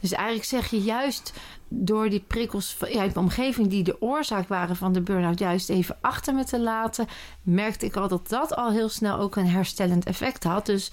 Dus 0.00 0.12
eigenlijk 0.12 0.46
zeg 0.46 0.70
je 0.70 0.82
juist 0.82 1.32
door 1.68 2.10
die 2.10 2.24
prikkels 2.26 2.76
ja, 2.88 3.02
in 3.02 3.10
de 3.12 3.18
omgeving 3.18 3.68
die 3.68 3.82
de 3.82 4.02
oorzaak 4.02 4.48
waren 4.48 4.76
van 4.76 4.92
de 4.92 5.00
burn-out 5.00 5.38
juist 5.38 5.68
even 5.68 5.96
achter 6.00 6.34
me 6.34 6.44
te 6.44 6.60
laten, 6.60 7.06
merkte 7.42 7.86
ik 7.86 7.96
al 7.96 8.08
dat 8.08 8.28
dat 8.28 8.56
al 8.56 8.70
heel 8.70 8.88
snel 8.88 9.18
ook 9.18 9.36
een 9.36 9.48
herstellend 9.48 10.04
effect 10.04 10.44
had. 10.44 10.66
Dus 10.66 10.92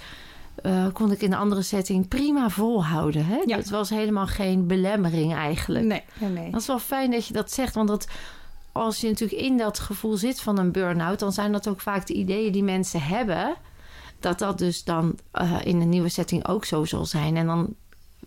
uh, 0.63 0.85
kon 0.93 1.11
ik 1.11 1.21
in 1.21 1.31
een 1.31 1.39
andere 1.39 1.61
setting 1.61 2.07
prima 2.07 2.49
volhouden. 2.49 3.25
Hè? 3.25 3.41
Ja. 3.45 3.57
Het 3.57 3.69
was 3.69 3.89
helemaal 3.89 4.27
geen 4.27 4.67
belemmering 4.67 5.33
eigenlijk. 5.33 5.85
Nee, 5.85 6.03
nee, 6.19 6.29
nee. 6.29 6.51
Dat 6.51 6.61
is 6.61 6.67
wel 6.67 6.79
fijn 6.79 7.11
dat 7.11 7.27
je 7.27 7.33
dat 7.33 7.51
zegt, 7.51 7.75
want 7.75 7.87
dat, 7.87 8.07
als 8.71 9.01
je 9.01 9.07
natuurlijk 9.07 9.41
in 9.41 9.57
dat 9.57 9.79
gevoel 9.79 10.17
zit 10.17 10.41
van 10.41 10.57
een 10.57 10.71
burn-out, 10.71 11.19
dan 11.19 11.31
zijn 11.31 11.51
dat 11.51 11.67
ook 11.67 11.81
vaak 11.81 12.07
de 12.07 12.13
ideeën 12.13 12.51
die 12.51 12.63
mensen 12.63 13.01
hebben. 13.01 13.55
Dat 14.19 14.39
dat 14.39 14.57
dus 14.57 14.83
dan 14.83 15.19
uh, 15.41 15.53
in 15.63 15.81
een 15.81 15.89
nieuwe 15.89 16.09
setting 16.09 16.47
ook 16.47 16.65
zo 16.65 16.85
zal 16.85 17.05
zijn. 17.05 17.37
En 17.37 17.45
dan 17.45 17.75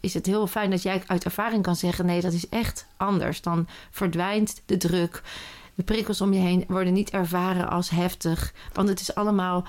is 0.04 0.14
het 0.14 0.26
heel 0.26 0.46
fijn 0.46 0.70
dat 0.70 0.82
jij 0.82 1.02
uit 1.06 1.24
ervaring 1.24 1.62
kan 1.62 1.76
zeggen: 1.76 2.06
nee, 2.06 2.20
dat 2.20 2.32
is 2.32 2.48
echt 2.48 2.86
anders. 2.96 3.40
Dan 3.40 3.66
verdwijnt 3.90 4.62
de 4.66 4.76
druk. 4.76 5.22
De 5.74 5.82
prikkels 5.82 6.20
om 6.20 6.32
je 6.32 6.40
heen 6.40 6.64
worden 6.68 6.92
niet 6.92 7.10
ervaren 7.10 7.70
als 7.70 7.90
heftig. 7.90 8.52
Want 8.72 8.88
het 8.88 9.00
is 9.00 9.14
allemaal. 9.14 9.64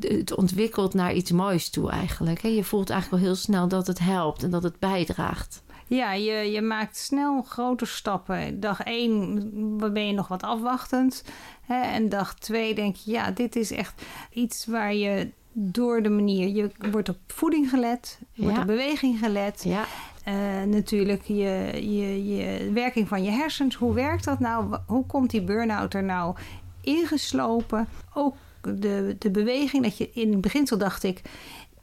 Het 0.00 0.34
ontwikkelt 0.34 0.94
naar 0.94 1.14
iets 1.14 1.30
moois 1.30 1.70
toe 1.70 1.90
eigenlijk. 1.90 2.42
Je 2.42 2.64
voelt 2.64 2.90
eigenlijk 2.90 3.22
wel 3.22 3.32
heel 3.32 3.42
snel 3.42 3.68
dat 3.68 3.86
het 3.86 3.98
helpt 3.98 4.42
en 4.42 4.50
dat 4.50 4.62
het 4.62 4.78
bijdraagt. 4.78 5.62
Ja, 5.86 6.12
je, 6.12 6.32
je 6.32 6.62
maakt 6.62 6.96
snel 6.96 7.42
grote 7.42 7.84
stappen. 7.84 8.60
Dag 8.60 8.80
één 8.80 9.92
ben 9.92 10.06
je 10.06 10.12
nog 10.12 10.28
wat 10.28 10.42
afwachtend. 10.42 11.24
Hè? 11.62 11.80
En 11.80 12.08
dag 12.08 12.34
twee 12.34 12.74
denk 12.74 12.96
je, 12.96 13.10
ja, 13.10 13.30
dit 13.30 13.56
is 13.56 13.70
echt 13.70 14.02
iets 14.30 14.66
waar 14.66 14.94
je 14.94 15.30
door 15.56 16.02
de 16.02 16.08
manier... 16.08 16.48
Je 16.48 16.70
wordt 16.90 17.08
op 17.08 17.16
voeding 17.26 17.68
gelet, 17.70 18.18
wordt 18.34 18.54
Ja. 18.54 18.60
op 18.60 18.66
beweging 18.66 19.18
gelet. 19.18 19.62
Ja, 19.64 19.84
Eh, 20.24 20.62
natuurlijk 20.66 21.22
je, 21.24 21.70
je, 21.96 22.34
je 22.34 22.70
werking 22.72 23.08
van 23.08 23.22
je 23.24 23.30
hersens. 23.30 23.74
Hoe 23.74 23.94
werkt 23.94 24.24
dat 24.24 24.38
nou? 24.38 24.76
Hoe 24.86 25.06
komt 25.06 25.30
die 25.30 25.42
burn-out 25.42 25.94
er 25.94 26.02
nou 26.04 26.36
ingeslopen? 26.80 27.88
Ook 28.14 28.34
de, 28.62 29.16
de 29.18 29.30
beweging. 29.30 29.82
Dat 29.82 29.96
je 29.98 30.10
in 30.12 30.32
het 30.32 30.40
beginsel 30.40 30.78
dacht 30.78 31.02
ik... 31.02 31.20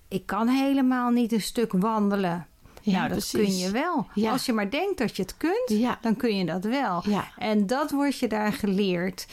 ik 0.08 0.26
kan 0.26 0.48
helemaal 0.48 1.10
niet 1.10 1.32
een 1.32 1.42
stuk 1.42 1.72
wandelen. 1.72 2.48
ja 2.82 2.92
nou, 2.98 3.08
dat 3.10 3.18
precies. 3.18 3.32
kun 3.48 3.58
je 3.58 3.72
wel. 3.72 4.08
Ja. 4.14 4.32
Als 4.32 4.46
je 4.46 4.54
maar 4.54 4.70
denkt 4.70 4.98
dat 4.98 5.16
je 5.16 5.22
het 5.22 5.38
kunt, 5.38 5.80
Ja, 5.80 5.98
dan 6.02 6.16
kun 6.16 6.36
je 6.38 6.46
dat 6.46 6.64
wel. 6.64 7.04
ja. 7.10 7.28
En 7.38 7.68
dat 7.68 7.92
wordt 7.92 8.20
je 8.20 8.28
daar 8.28 8.54
geleerd. 8.54 9.26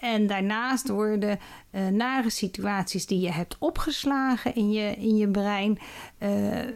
En 0.00 0.26
daarnaast 0.26 0.88
worden 0.88 1.38
eh, 1.70 1.86
nare 1.86 2.30
situaties 2.30 3.06
die 3.06 3.20
je 3.20 3.30
hebt 3.32 3.56
opgeslagen 3.58 4.54
in 4.54 4.70
je, 4.72 4.94
in 4.96 5.16
je 5.16 5.28
brein, 5.28 5.78
eh, 6.18 6.30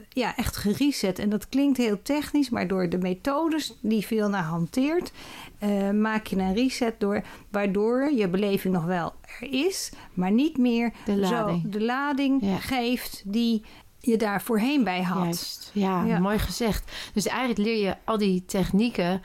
ja, 0.08 0.36
echt 0.36 0.56
gereset. 0.56 1.18
En 1.18 1.28
dat 1.30 1.48
klinkt 1.48 1.76
heel 1.78 2.02
technisch, 2.02 2.50
maar 2.50 2.66
door 2.68 2.88
de 2.88 2.98
methodes 2.98 3.74
die 3.80 4.06
veel 4.06 4.28
naar 4.28 4.42
hanteert, 4.42 5.12
eh, 5.58 5.90
maak 5.90 6.26
je 6.26 6.36
een 6.36 6.54
reset 6.54 7.00
door, 7.00 7.22
waardoor 7.50 8.12
je 8.12 8.28
beleving 8.28 8.74
nog 8.74 8.84
wel 8.84 9.12
er 9.40 9.52
is, 9.66 9.90
maar 10.14 10.30
niet 10.30 10.58
meer 10.58 10.92
De 11.04 11.16
lading. 11.16 11.62
Zo 11.62 11.68
de 11.68 11.80
lading 11.84 12.38
Ja. 12.44 12.56
geeft 12.56 13.22
die 13.24 13.64
je 14.02 14.16
daar 14.16 14.42
voorheen 14.42 14.84
bij 14.84 15.02
had. 15.02 15.24
Juist. 15.24 15.70
Ja, 15.74 16.04
Ja. 16.04 16.18
mooi 16.18 16.38
gezegd. 16.38 16.92
Dus 17.14 17.26
eigenlijk 17.26 17.58
leer 17.58 17.84
je 17.86 17.96
al 18.04 18.18
die 18.18 18.44
technieken 18.44 19.22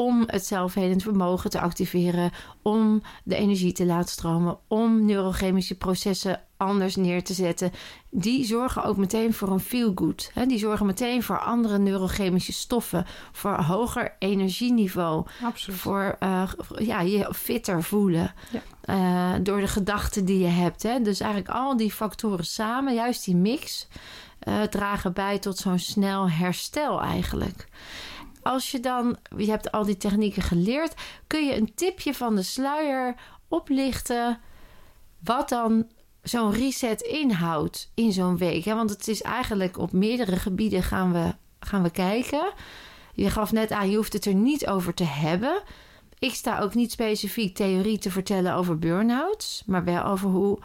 om 0.00 0.24
het 0.26 0.46
zelfhelend 0.46 1.02
vermogen 1.02 1.50
te 1.50 1.60
activeren, 1.60 2.30
om 2.62 3.02
de 3.24 3.34
energie 3.36 3.72
te 3.72 3.86
laten 3.86 4.10
stromen, 4.10 4.58
om 4.68 5.04
neurochemische 5.04 5.76
processen 5.76 6.40
anders 6.56 6.96
neer 6.96 7.24
te 7.24 7.32
zetten. 7.32 7.72
Die 8.10 8.44
zorgen 8.44 8.84
ook 8.84 8.96
meteen 8.96 9.34
voor 9.34 9.48
een 9.48 9.60
feel 9.60 9.92
good. 9.94 10.30
Hè? 10.34 10.46
Die 10.46 10.58
zorgen 10.58 10.86
meteen 10.86 11.22
voor 11.22 11.38
andere 11.38 11.78
neurochemische 11.78 12.52
stoffen, 12.52 13.06
voor 13.32 13.54
hoger 13.54 14.16
energieniveau, 14.18 15.26
Absoluut. 15.42 15.78
voor 15.78 16.16
eh, 16.18 16.50
ja, 16.78 17.00
je 17.00 17.34
fitter 17.34 17.82
voelen. 17.82 18.34
Ja. 18.50 18.62
Eh, 18.80 19.40
door 19.42 19.60
de 19.60 19.68
gedachten 19.68 20.24
die 20.24 20.38
je 20.38 20.46
hebt. 20.46 20.82
Hè? 20.82 21.00
Dus 21.00 21.20
eigenlijk 21.20 21.54
al 21.54 21.76
die 21.76 21.92
factoren 21.92 22.46
samen, 22.46 22.94
juist 22.94 23.24
die 23.24 23.36
mix, 23.36 23.88
eh, 24.38 24.62
dragen 24.62 25.12
bij 25.12 25.38
tot 25.38 25.58
zo'n 25.58 25.78
snel 25.78 26.30
herstel 26.30 27.00
eigenlijk. 27.00 27.68
Als 28.42 28.70
je 28.70 28.80
dan, 28.80 29.16
je 29.36 29.50
hebt 29.50 29.72
al 29.72 29.84
die 29.84 29.96
technieken 29.96 30.42
geleerd, 30.42 30.94
kun 31.26 31.46
je 31.46 31.56
een 31.56 31.74
tipje 31.74 32.14
van 32.14 32.34
de 32.34 32.42
sluier 32.42 33.14
oplichten 33.48 34.40
wat 35.24 35.48
dan 35.48 35.86
zo'n 36.22 36.52
reset 36.52 37.00
inhoudt 37.00 37.90
in 37.94 38.12
zo'n 38.12 38.36
week. 38.36 38.64
Hè? 38.64 38.74
Want 38.74 38.90
het 38.90 39.08
is 39.08 39.22
eigenlijk 39.22 39.78
op 39.78 39.92
meerdere 39.92 40.36
gebieden 40.36 40.82
gaan 40.82 41.12
we, 41.12 41.34
gaan 41.60 41.82
we 41.82 41.90
kijken. 41.90 42.52
Je 43.14 43.30
gaf 43.30 43.52
net 43.52 43.70
aan, 43.70 43.90
je 43.90 43.96
hoeft 43.96 44.12
het 44.12 44.26
er 44.26 44.34
niet 44.34 44.66
over 44.66 44.94
te 44.94 45.04
hebben. 45.04 45.62
Ik 46.18 46.34
sta 46.34 46.58
ook 46.58 46.74
niet 46.74 46.92
specifiek 46.92 47.54
theorie 47.54 47.98
te 47.98 48.10
vertellen 48.10 48.54
over 48.54 48.78
burn-outs, 48.78 49.62
maar 49.66 49.84
wel 49.84 50.04
over 50.04 50.30
hoe 50.30 50.58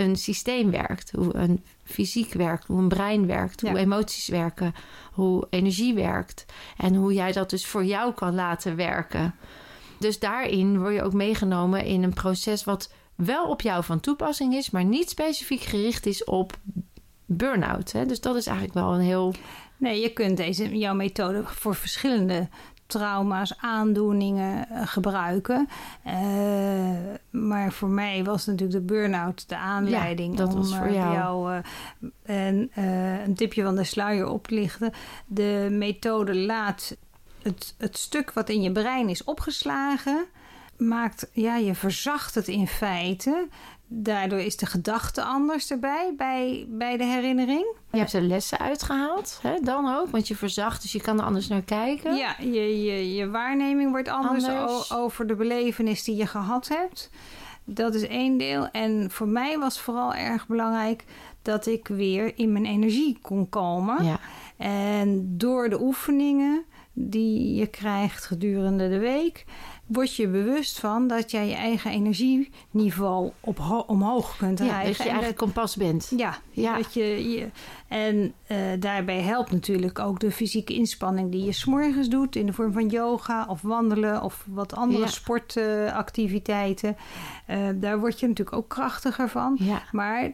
een 0.00 0.16
systeem 0.16 0.70
werkt, 0.70 1.10
hoe 1.10 1.36
een 1.36 1.64
fysiek 1.84 2.32
werkt, 2.32 2.66
hoe 2.66 2.78
een 2.78 2.88
brein 2.88 3.26
werkt, 3.26 3.60
hoe 3.60 3.70
Ja. 3.70 3.76
emoties 3.76 4.28
werken, 4.28 4.74
hoe 5.12 5.46
energie 5.50 5.94
werkt 5.94 6.44
en 6.76 6.94
hoe 6.94 7.12
jij 7.12 7.32
dat 7.32 7.50
dus 7.50 7.66
voor 7.66 7.84
jou 7.84 8.12
kan 8.12 8.34
laten 8.34 8.76
werken. 8.76 9.34
Dus 9.98 10.18
daarin 10.18 10.78
word 10.78 10.94
je 10.94 11.02
ook 11.02 11.12
meegenomen 11.12 11.84
in 11.84 12.02
een 12.02 12.14
proces 12.14 12.64
wat 12.64 12.92
wel 13.14 13.48
op 13.48 13.60
jou 13.60 13.84
van 13.84 14.00
toepassing 14.00 14.54
is, 14.54 14.70
maar 14.70 14.84
niet 14.84 15.10
specifiek 15.10 15.60
gericht 15.60 16.06
is 16.06 16.24
op 16.24 16.58
burn-out. 17.26 17.92
Hè? 17.92 18.06
Dus 18.06 18.20
dat 18.20 18.36
is 18.36 18.46
eigenlijk 18.46 18.76
wel 18.78 18.94
een 18.94 19.00
heel 19.00 19.34
Nee, 19.76 20.00
je 20.00 20.12
kunt 20.12 20.36
deze, 20.36 20.78
jouw 20.78 20.94
methode 20.94 21.42
voor 21.44 21.74
verschillende 21.74 22.48
trauma's, 22.90 23.58
aandoeningen 23.58 24.68
eh, 24.68 24.86
gebruiken. 24.86 25.68
Eh, 26.02 26.14
maar 27.30 27.72
voor 27.72 27.88
mij 27.88 28.24
was 28.24 28.46
natuurlijk 28.46 28.78
de 28.78 28.94
burn-out 28.94 29.48
de 29.48 29.56
aanleiding 29.56 30.36
dat 30.36 30.54
om 30.54 30.56
was 30.56 30.76
voor 30.76 30.86
eh, 30.86 30.94
jou. 30.94 31.12
jou 31.12 31.62
en, 32.22 32.70
een 33.24 33.34
tipje 33.34 33.62
van 33.62 33.76
de 33.76 33.84
sluier 33.84 34.28
op 34.28 34.46
te 34.46 34.54
lichten. 34.54 34.92
De 35.26 35.68
methode 35.70 36.36
laat 36.36 36.96
het, 37.42 37.74
het 37.78 37.98
stuk 37.98 38.32
wat 38.32 38.48
in 38.48 38.62
je 38.62 38.72
brein 38.72 39.08
is 39.08 39.24
opgeslagen, 39.24 40.26
maakt, 40.80 41.30
ja, 41.32 41.56
je 41.56 41.74
verzacht 41.74 42.34
het 42.34 42.48
in 42.48 42.66
feite. 42.66 43.48
Daardoor 43.92 44.38
is 44.38 44.56
de 44.56 44.66
gedachte 44.66 45.22
anders 45.22 45.70
erbij 45.70 46.14
bij, 46.16 46.66
bij 46.68 46.96
de 46.96 47.04
herinnering. 47.04 47.74
Je 47.90 47.98
hebt 47.98 48.12
er 48.12 48.22
lessen 48.22 48.58
uitgehaald, 48.58 49.38
hè? 49.42 49.54
dan 49.62 49.94
ook, 49.96 50.10
want 50.10 50.28
je 50.28 50.36
verzacht, 50.36 50.82
dus 50.82 50.92
je 50.92 51.00
kan 51.00 51.18
er 51.18 51.24
anders 51.24 51.48
naar 51.48 51.62
kijken. 51.62 52.16
Ja, 52.16 52.34
je, 52.38 52.82
je, 52.82 53.14
je 53.14 53.30
waarneming 53.30 53.90
wordt 53.90 54.08
anders, 54.08 54.44
Anders. 54.48 54.92
over 54.92 55.26
de 55.26 55.34
belevenis 55.34 56.04
die 56.04 56.16
je 56.16 56.26
gehad 56.26 56.68
hebt. 56.68 57.10
Dat 57.64 57.94
is 57.94 58.06
één 58.06 58.38
deel. 58.38 58.68
En 58.72 59.10
voor 59.10 59.28
mij 59.28 59.58
was 59.58 59.80
vooral 59.80 60.14
erg 60.14 60.46
belangrijk 60.46 61.04
dat 61.42 61.66
ik 61.66 61.88
weer 61.88 62.38
in 62.38 62.52
mijn 62.52 62.66
energie 62.66 63.18
kon 63.22 63.48
komen. 63.48 64.04
Ja, 64.04 64.20
En 64.56 65.24
door 65.38 65.68
de 65.68 65.80
oefeningen 65.80 66.64
die 66.92 67.54
je 67.54 67.66
krijgt 67.66 68.24
gedurende 68.24 68.88
de 68.88 68.98
week, 68.98 69.44
word 69.92 70.16
je 70.16 70.28
bewust 70.28 70.78
van 70.80 71.06
dat 71.08 71.30
jij 71.30 71.48
je 71.48 71.54
eigen 71.54 71.90
energieniveau 71.90 73.30
op 73.40 73.58
ho- 73.58 73.84
omhoog 73.86 74.36
kunt 74.36 74.58
ja, 74.58 74.64
krijgen. 74.64 74.86
dat 74.86 74.96
je 74.96 75.02
En 75.02 75.08
eigenlijk 75.08 75.38
kompas 75.38 75.76
bent. 75.76 76.12
ja, 76.16 76.38
Ja. 76.50 76.76
Dat 76.76 76.94
je, 76.94 77.30
je, 77.30 77.46
en 77.88 78.32
eh, 78.46 78.56
daarbij 78.78 79.20
helpt 79.20 79.50
natuurlijk 79.52 79.98
ook 79.98 80.20
de 80.20 80.30
fysieke 80.30 80.74
inspanning 80.74 81.30
die 81.32 81.44
je 81.44 81.52
s'morgens 81.52 82.08
doet 82.08 82.36
in 82.36 82.46
de 82.46 82.52
vorm 82.52 82.72
van 82.72 82.88
yoga 82.88 83.46
of 83.48 83.62
wandelen 83.62 84.22
of 84.22 84.44
wat 84.48 84.74
andere 84.74 85.04
Ja. 85.04 85.10
sportactiviteiten. 85.10 86.96
Eh, 87.46 87.58
daar 87.74 87.98
word 88.00 88.20
je 88.20 88.28
natuurlijk 88.28 88.56
ook 88.56 88.68
krachtiger 88.68 89.28
van. 89.28 89.56
Ja. 89.60 89.82
Maar 89.92 90.30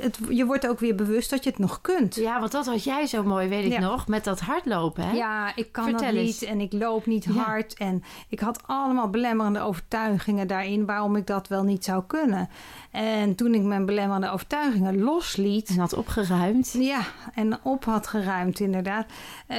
het, 0.00 0.18
je 0.28 0.44
wordt 0.44 0.66
ook 0.68 0.78
weer 0.78 0.94
bewust 0.94 1.30
dat 1.30 1.44
je 1.44 1.50
het 1.50 1.58
nog 1.58 1.80
kunt. 1.80 2.14
ja, 2.14 2.40
want 2.40 2.52
dat 2.52 2.66
had 2.66 2.84
jij 2.84 3.06
zo 3.06 3.22
mooi, 3.22 3.48
weet 3.48 3.64
ik 3.64 3.72
Ja. 3.72 3.80
nog, 3.80 4.06
met 4.08 4.24
dat 4.24 4.40
hardlopen. 4.40 5.04
Hè? 5.08 5.12
Ja, 5.16 5.56
ik 5.56 5.72
kan 5.72 5.84
Vertel 5.84 6.14
dat 6.14 6.22
niet 6.24 6.42
en 6.42 6.60
ik 6.60 6.72
loop 6.72 7.06
niet 7.06 7.24
Ja. 7.24 7.32
hard. 7.32 7.74
En 7.74 8.02
ik 8.28 8.40
had 8.40 8.60
allemaal 8.66 9.08
belemmerende 9.10 9.60
overtuigingen 9.60 10.46
daarin 10.46 10.86
waarom 10.86 11.16
ik 11.16 11.26
dat 11.26 11.48
wel 11.48 11.62
niet 11.62 11.84
zou 11.84 12.02
kunnen. 12.06 12.48
En 12.90 13.34
toen 13.34 13.54
ik 13.54 13.62
mijn 13.62 13.86
belemmerende 13.86 14.30
overtuigingen 14.30 14.98
losliet, 15.02 15.68
En 15.68 15.78
had 15.78 15.94
opgeruimd. 15.94 16.72
Ja, 16.78 17.00
en 17.34 17.58
op 17.62 17.84
had 17.84 18.06
geruimd, 18.06 18.60
inderdaad. 18.60 19.06
Eh, 19.46 19.58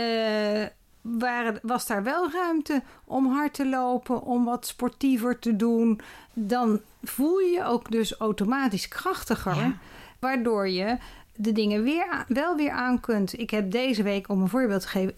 waren, 1.02 1.60
was 1.62 1.86
daar 1.88 2.04
wel 2.04 2.32
ruimte 2.32 2.82
om 3.06 3.28
hard 3.32 3.54
te 3.54 3.68
lopen, 3.70 4.22
om 4.22 4.46
wat 4.46 4.68
sportiever 4.68 5.40
te 5.40 5.56
doen. 5.56 6.02
Dan 6.34 6.80
voel 7.04 7.38
je 7.40 7.52
je 7.52 7.64
ook 7.64 7.92
dus 7.92 8.14
automatisch 8.18 8.88
krachtiger. 8.88 9.56
Ja. 9.56 9.74
Waardoor 10.20 10.70
je 10.70 10.98
de 11.36 11.52
dingen 11.52 11.84
weer 11.84 12.26
wel 12.28 12.56
weer 12.56 12.72
aan 12.72 13.00
kunt. 13.00 13.40
Ik 13.40 13.50
heb 13.50 13.72
deze 13.72 14.04
week, 14.04 14.30
om 14.30 14.42
een 14.42 14.48
voorbeeld 14.48 14.82
te 14.82 14.88
geven, 14.88 15.14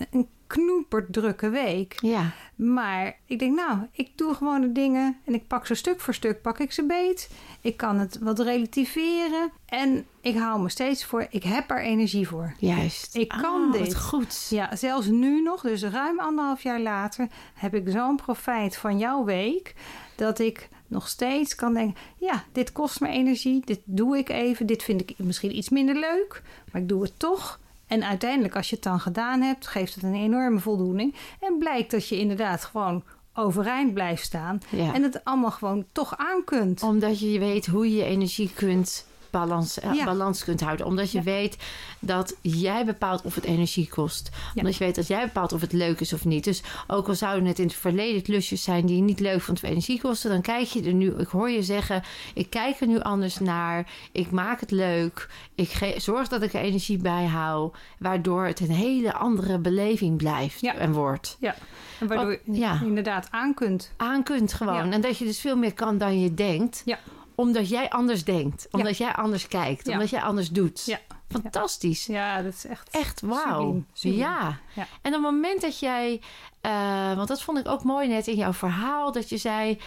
knoeperd 0.51 1.13
drukke 1.13 1.49
week. 1.49 1.97
Ja. 2.01 2.31
Maar 2.55 3.17
ik 3.25 3.39
denk, 3.39 3.55
nou, 3.55 3.79
ik 3.91 4.09
doe 4.15 4.33
gewoon 4.33 4.61
de 4.61 4.71
dingen 4.71 5.17
en 5.25 5.33
ik 5.33 5.47
pak 5.47 5.65
ze 5.65 5.75
stuk 5.75 5.99
voor 5.99 6.13
stuk, 6.13 6.41
pak 6.41 6.59
ik 6.59 6.71
ze 6.71 6.83
beet. 6.85 7.29
Ik 7.61 7.77
kan 7.77 7.99
het 7.99 8.17
wat 8.19 8.39
relativeren 8.39 9.51
en 9.65 10.05
ik 10.21 10.37
hou 10.37 10.61
me 10.61 10.69
steeds 10.69 11.05
voor, 11.05 11.27
ik 11.29 11.43
heb 11.43 11.71
er 11.71 11.81
energie 11.81 12.27
voor. 12.27 12.53
Juist. 12.59 13.15
Ik 13.15 13.27
kan 13.27 13.65
Ah, 13.65 13.71
dit. 13.71 13.95
Goed. 13.95 14.47
Ja, 14.49 14.75
zelfs 14.75 15.07
nu 15.07 15.41
nog, 15.41 15.61
dus 15.61 15.83
ruim 15.83 16.19
anderhalf 16.19 16.63
jaar 16.63 16.79
later, 16.79 17.27
heb 17.53 17.75
ik 17.75 17.89
zo'n 17.89 18.15
profijt 18.15 18.77
van 18.77 18.97
jouw 18.97 19.23
week. 19.23 19.75
Dat 20.15 20.39
ik 20.39 20.69
nog 20.87 21.07
steeds 21.07 21.55
kan 21.55 21.73
denken: 21.73 21.95
ja, 22.17 22.43
dit 22.51 22.71
kost 22.71 22.99
me 22.99 23.07
energie, 23.07 23.61
dit 23.65 23.79
doe 23.83 24.17
ik 24.17 24.29
even. 24.29 24.65
Dit 24.65 24.83
vind 24.83 25.01
ik 25.01 25.13
misschien 25.17 25.57
iets 25.57 25.69
minder 25.69 25.95
leuk, 25.95 26.41
maar 26.71 26.81
ik 26.81 26.89
doe 26.89 27.01
het 27.03 27.19
toch. 27.19 27.59
En 27.91 28.03
uiteindelijk, 28.03 28.55
als 28.55 28.69
je 28.69 28.75
het 28.75 28.83
dan 28.83 28.99
gedaan 28.99 29.41
hebt, 29.41 29.67
geeft 29.67 29.95
het 29.95 30.03
een 30.03 30.15
enorme 30.15 30.59
voldoening. 30.59 31.15
En 31.39 31.57
blijkt 31.57 31.91
dat 31.91 32.07
je 32.07 32.19
inderdaad 32.19 32.63
gewoon 32.63 33.03
overeind 33.33 33.93
blijft 33.93 34.23
staan. 34.23 34.59
Ja. 34.69 34.93
En 34.93 35.03
het 35.03 35.23
allemaal 35.23 35.51
gewoon 35.51 35.85
toch 35.91 36.17
aan 36.17 36.43
kunt. 36.43 36.83
Omdat 36.83 37.19
je 37.19 37.39
weet 37.39 37.65
hoe 37.65 37.89
je 37.89 37.95
je 37.95 38.03
energie 38.03 38.51
kunt 38.55 39.05
balans, 39.31 39.79
eh, 39.79 39.93
Ja. 39.93 40.05
balans 40.05 40.43
kunt 40.43 40.61
houden. 40.61 40.85
Omdat 40.85 41.11
je 41.11 41.17
Ja. 41.17 41.23
weet 41.23 41.57
dat 41.99 42.35
jij 42.41 42.85
bepaalt 42.85 43.21
of 43.21 43.35
het 43.35 43.43
energie 43.43 43.89
kost. 43.89 44.29
Omdat 44.55 44.75
je 44.77 44.83
weet 44.83 44.95
dat 44.95 45.07
jij 45.07 45.25
bepaalt 45.25 45.53
of 45.53 45.61
het 45.61 45.73
leuk 45.73 45.99
is 45.99 46.13
of 46.13 46.25
niet. 46.25 46.43
Dus 46.43 46.61
ook 46.87 47.07
al 47.07 47.15
zouden 47.15 47.45
het 47.45 47.59
in 47.59 47.65
het 47.65 47.75
verleden 47.75 48.21
klusjes 48.21 48.63
zijn 48.63 48.85
die 48.85 48.95
je 48.95 49.01
niet 49.01 49.19
leuk 49.19 49.41
vond 49.41 49.63
of 49.63 49.69
energie 49.69 50.01
kosten, 50.01 50.29
dan 50.29 50.41
kijk 50.41 50.67
je 50.67 50.83
er 50.83 50.93
nu. 50.93 51.13
Ik 51.17 51.27
hoor 51.27 51.49
je 51.49 51.63
zeggen: 51.63 52.03
ik 52.33 52.49
kijk 52.49 52.79
er 52.79 52.87
nu 52.87 52.99
anders 52.99 53.39
naar. 53.39 53.89
Ik 54.11 54.31
maak 54.31 54.59
het 54.59 54.71
leuk. 54.71 55.29
Ik 55.55 55.69
ge- 55.69 55.95
zorg 55.97 56.27
dat 56.27 56.41
ik 56.41 56.53
er 56.53 56.61
energie 56.61 56.97
bij 56.97 57.25
hou. 57.25 57.71
Waardoor 57.99 58.45
het 58.45 58.59
een 58.59 58.71
hele 58.71 59.13
andere 59.13 59.59
beleving 59.59 60.17
blijft 60.17 60.61
en 60.63 60.91
wordt. 60.93 61.37
Ja, 61.39 61.55
en 61.99 62.07
waardoor 62.07 62.39
je 62.45 62.79
inderdaad 62.85 63.27
aan 63.31 63.53
kunt. 63.53 63.91
aan 63.97 64.23
kunt 64.23 64.53
gewoon. 64.53 64.91
En 64.91 65.01
dat 65.01 65.17
je 65.17 65.25
dus 65.25 65.39
veel 65.39 65.55
meer 65.57 65.73
kan 65.73 65.97
dan 65.97 66.19
je 66.19 66.33
denkt. 66.33 66.81
Ja. 66.85 66.99
Omdat 67.41 67.69
jij 67.69 67.89
anders 67.89 68.23
denkt. 68.23 68.67
Omdat 68.71 68.97
jij 68.97 69.13
anders 69.13 69.47
kijkt. 69.47 69.87
Omdat 69.87 70.09
jij 70.09 70.21
anders 70.21 70.49
doet. 70.49 70.85
Ja. 70.85 70.99
Fantastisch. 71.29 72.05
Ja, 72.05 72.41
dat 72.41 72.53
is 72.53 72.65
echt. 72.65 72.89
Echt 72.89 73.21
wauw. 73.21 73.83
Ja. 73.93 74.59
Ja. 74.75 74.87
En 75.01 75.15
op 75.15 75.23
het 75.23 75.31
moment 75.31 75.61
dat 75.61 75.79
jij... 75.79 76.21
eh, 76.61 77.15
want 77.15 77.27
dat 77.27 77.41
vond 77.41 77.57
ik 77.57 77.67
ook 77.67 77.83
mooi 77.83 78.07
net 78.07 78.27
in 78.27 78.35
jouw 78.35 78.53
verhaal. 78.53 79.11
Dat 79.11 79.29
je 79.29 79.37
zei... 79.37 79.79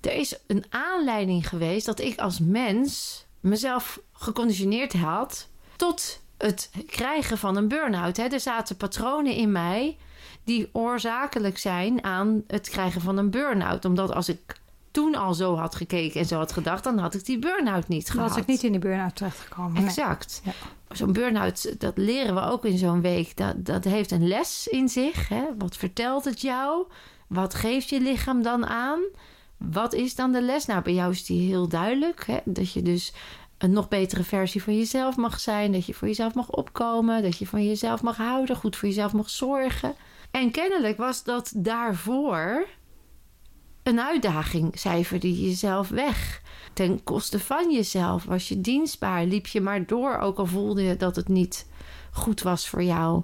Er 0.00 0.14
is 0.14 0.38
een 0.46 0.64
aanleiding 0.68 1.48
geweest 1.48 1.86
dat 1.86 2.00
ik 2.00 2.18
als 2.18 2.38
mens 2.38 3.24
mezelf 3.40 4.00
geconditioneerd 4.12 4.92
had... 4.92 5.48
tot 5.76 6.20
het 6.38 6.70
krijgen 6.86 7.38
van 7.38 7.56
een 7.56 7.68
burn-out. 7.68 8.16
Hè. 8.16 8.24
Er 8.24 8.40
zaten 8.40 8.76
patronen 8.76 9.34
in 9.34 9.52
mij 9.52 9.96
die 10.44 10.68
oorzakelijk 10.72 11.58
zijn 11.58 12.04
aan 12.04 12.44
het 12.46 12.68
krijgen 12.68 13.00
van 13.00 13.16
een 13.16 13.30
burn-out. 13.30 13.84
Omdat 13.84 14.12
als 14.14 14.28
ik 14.28 14.60
toen 14.92 15.14
al 15.14 15.34
zo 15.34 15.56
had 15.56 15.74
gekeken 15.74 16.20
en 16.20 16.26
zo 16.26 16.36
had 16.36 16.52
gedacht... 16.52 16.84
dan 16.84 16.98
had 16.98 17.14
ik 17.14 17.24
die 17.24 17.38
burn-out 17.38 17.88
niet 17.88 18.06
Dan 18.06 18.14
gehad. 18.14 18.28
was 18.28 18.38
ik 18.38 18.46
niet 18.46 18.62
in 18.62 18.70
die 18.70 18.80
burn-out 18.80 19.16
terechtgekomen. 19.16 19.72
Nee. 19.72 19.84
Exact. 19.84 20.40
Ja. 20.44 20.52
Zo'n 20.88 21.12
burn-out, 21.12 21.80
dat 21.80 21.96
leren 21.96 22.34
we 22.34 22.40
ook 22.40 22.64
in 22.64 22.78
zo'n 22.78 23.00
week. 23.00 23.36
Dat, 23.36 23.64
dat 23.64 23.84
heeft 23.84 24.10
een 24.10 24.28
les 24.28 24.68
in 24.68 24.88
zich. 24.88 25.28
Hè? 25.28 25.42
Wat 25.58 25.76
vertelt 25.76 26.24
het 26.24 26.40
jou? 26.40 26.86
Wat 27.26 27.54
geeft 27.54 27.88
je 27.88 28.00
lichaam 28.00 28.42
dan 28.42 28.66
aan? 28.66 29.00
Wat 29.56 29.92
is 29.92 30.14
dan 30.14 30.32
de 30.32 30.42
les? 30.42 30.66
Nou, 30.66 30.82
bij 30.82 30.94
jou 30.94 31.10
is 31.12 31.24
die 31.24 31.48
heel 31.48 31.68
duidelijk. 31.68 32.26
Hè? 32.26 32.38
Dat 32.44 32.72
je 32.72 32.82
dus 32.82 33.12
een 33.58 33.72
nog 33.72 33.88
betere 33.88 34.22
versie 34.24 34.62
van 34.62 34.76
jezelf 34.76 35.16
mag 35.16 35.40
zijn. 35.40 35.72
Dat 35.72 35.86
je 35.86 35.94
voor 35.94 36.08
jezelf 36.08 36.34
mag 36.34 36.50
opkomen. 36.50 37.22
Dat 37.22 37.38
je 37.38 37.46
van 37.46 37.64
jezelf 37.66 38.02
mag 38.02 38.16
houden. 38.16 38.56
Goed 38.56 38.76
voor 38.76 38.88
jezelf 38.88 39.12
mag 39.12 39.30
zorgen. 39.30 39.94
En 40.30 40.50
kennelijk 40.50 40.96
was 40.96 41.24
dat 41.24 41.52
daarvoor 41.56 42.66
een 43.82 44.00
uitdaging. 44.00 44.78
Cijferde 44.78 45.28
je 45.28 45.48
jezelf 45.48 45.88
weg. 45.88 46.42
Ten 46.72 47.02
koste 47.02 47.38
van 47.38 47.72
jezelf 47.72 48.24
was 48.24 48.48
je 48.48 48.60
dienstbaar. 48.60 49.24
Liep 49.24 49.46
je 49.46 49.60
maar 49.60 49.86
door, 49.86 50.18
ook 50.18 50.38
al 50.38 50.46
voelde 50.46 50.82
je 50.82 50.96
dat 50.96 51.16
het 51.16 51.28
niet 51.28 51.66
goed 52.12 52.42
was 52.42 52.68
voor 52.68 52.82
jou. 52.82 53.22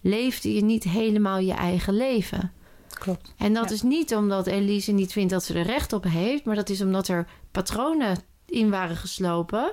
Leefde 0.00 0.54
je 0.54 0.64
niet 0.64 0.84
helemaal 0.84 1.38
je 1.38 1.52
eigen 1.52 1.96
leven. 1.96 2.52
Klopt. 2.88 3.34
En 3.36 3.52
dat 3.52 3.68
Ja. 3.68 3.74
is 3.74 3.82
niet 3.82 4.14
omdat 4.14 4.46
Elise 4.46 4.92
niet 4.92 5.12
vindt 5.12 5.30
dat 5.30 5.44
ze 5.44 5.54
er 5.54 5.66
recht 5.66 5.92
op 5.92 6.04
heeft, 6.04 6.44
maar 6.44 6.54
dat 6.54 6.68
is 6.68 6.80
omdat 6.80 7.08
er 7.08 7.28
patronen 7.50 8.18
in 8.46 8.70
waren 8.70 8.96
geslopen 8.96 9.72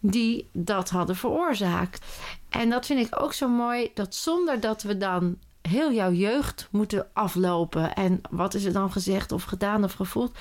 die 0.00 0.48
dat 0.52 0.90
hadden 0.90 1.16
veroorzaakt. 1.16 2.04
En 2.48 2.70
dat 2.70 2.86
vind 2.86 3.06
ik 3.06 3.22
ook 3.22 3.32
zo 3.32 3.48
mooi, 3.48 3.90
dat 3.94 4.14
zonder 4.14 4.60
dat 4.60 4.82
we 4.82 4.96
dan 4.96 5.38
heel 5.68 5.92
jouw 5.92 6.12
jeugd 6.12 6.68
moeten 6.70 7.06
aflopen 7.12 7.94
en 7.94 8.20
wat 8.30 8.54
is 8.54 8.64
er 8.64 8.72
dan 8.72 8.92
gezegd 8.92 9.32
of 9.32 9.42
gedaan 9.44 9.84
of 9.84 9.92
gevoeld, 9.92 10.36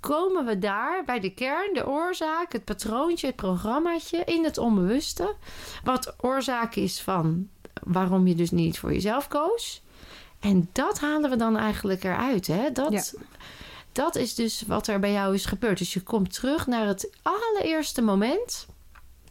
komen 0.00 0.44
we 0.46 0.58
daar 0.58 1.04
bij 1.04 1.20
de 1.20 1.30
kern, 1.34 1.74
de 1.74 1.86
oorzaak, 1.86 2.52
het 2.52 2.64
patroontje, 2.64 3.26
het 3.26 3.36
programmaatje 3.36 4.22
in 4.24 4.44
het 4.44 4.58
onbewuste, 4.58 5.34
wat 5.84 6.14
oorzaak 6.20 6.74
is 6.74 7.00
van 7.00 7.48
waarom 7.82 8.26
je 8.26 8.34
dus 8.34 8.50
niet 8.50 8.78
voor 8.78 8.92
jezelf 8.92 9.28
koos. 9.28 9.82
En 10.40 10.68
dat 10.72 11.00
halen 11.00 11.30
we 11.30 11.36
dan 11.36 11.56
eigenlijk 11.56 12.04
eruit. 12.04 12.46
Hè? 12.46 12.72
Dat, 12.72 12.92
Ja. 12.92 13.02
dat 13.92 14.14
is 14.16 14.34
dus 14.34 14.62
wat 14.66 14.86
er 14.86 15.00
bij 15.00 15.12
jou 15.12 15.34
is 15.34 15.44
gebeurd. 15.44 15.78
Dus 15.78 15.92
je 15.92 16.02
komt 16.02 16.32
terug 16.32 16.66
naar 16.66 16.86
het 16.86 17.10
allereerste 17.22 18.02
moment 18.02 18.66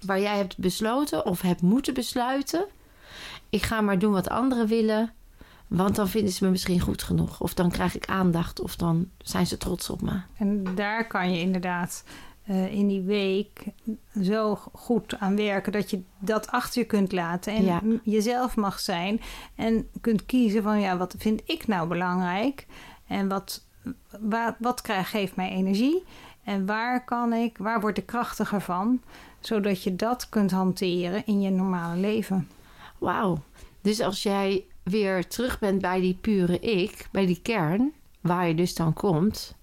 waar 0.05 0.19
jij 0.19 0.37
hebt 0.37 0.57
besloten 0.57 1.25
of 1.25 1.41
hebt 1.41 1.61
moeten 1.61 1.93
besluiten. 1.93 2.65
Ik 3.49 3.63
ga 3.63 3.81
maar 3.81 3.99
doen 3.99 4.11
wat 4.11 4.29
anderen 4.29 4.67
willen, 4.67 5.13
want 5.67 5.95
dan 5.95 6.07
vinden 6.07 6.33
ze 6.33 6.43
me 6.43 6.49
misschien 6.51 6.79
goed 6.79 7.03
genoeg. 7.03 7.41
Of 7.41 7.53
dan 7.53 7.71
krijg 7.71 7.95
ik 7.95 8.05
aandacht, 8.05 8.59
of 8.61 8.75
dan 8.75 9.09
zijn 9.17 9.47
ze 9.47 9.57
trots 9.57 9.89
op 9.89 10.01
me. 10.01 10.19
En 10.37 10.75
daar 10.75 11.07
kan 11.07 11.31
je 11.31 11.39
inderdaad 11.39 12.03
eh, 12.43 12.73
in 12.73 12.87
die 12.87 13.01
week 13.01 13.63
zo 14.23 14.55
goed 14.73 15.19
aan 15.19 15.35
werken 15.35 15.71
dat 15.71 15.89
je 15.89 16.01
dat 16.19 16.47
achter 16.51 16.81
je 16.81 16.87
kunt 16.87 17.11
laten 17.11 17.53
en 17.53 17.63
Ja. 17.65 17.81
jezelf 18.03 18.55
mag 18.55 18.79
zijn 18.79 19.21
en 19.55 19.87
kunt 20.01 20.25
kiezen 20.25 20.63
van 20.63 20.79
ja, 20.79 20.97
wat 20.97 21.15
vind 21.17 21.41
ik 21.45 21.67
nou 21.67 21.87
belangrijk 21.87 22.65
en 23.07 23.27
wat, 23.27 23.65
wat 24.59 24.81
krijg, 24.81 25.09
geeft 25.09 25.35
mij 25.35 25.49
energie 25.49 26.03
en 26.43 26.65
waar 26.65 27.03
kan 27.05 27.33
ik, 27.33 27.57
waar 27.57 27.81
word 27.81 27.97
ik 27.97 28.05
krachtiger 28.05 28.61
van, 28.61 29.01
zodat 29.39 29.83
je 29.83 29.95
dat 29.95 30.29
kunt 30.29 30.51
hanteren 30.51 31.25
in 31.25 31.41
je 31.41 31.49
normale 31.49 31.99
leven. 31.99 32.47
Wauw. 32.97 33.37
Dus 33.81 33.99
als 33.99 34.23
jij 34.23 34.65
weer 34.85 35.27
terug 35.27 35.59
bent 35.59 35.81
bij 35.81 35.99
die 35.99 36.17
pure 36.21 36.59
ik, 36.59 37.07
bij 37.11 37.25
die 37.25 37.39
kern, 37.41 37.91
waar 38.21 38.47
je 38.47 38.55
dus 38.55 38.75
dan 38.75 38.93
komt, 38.93 39.55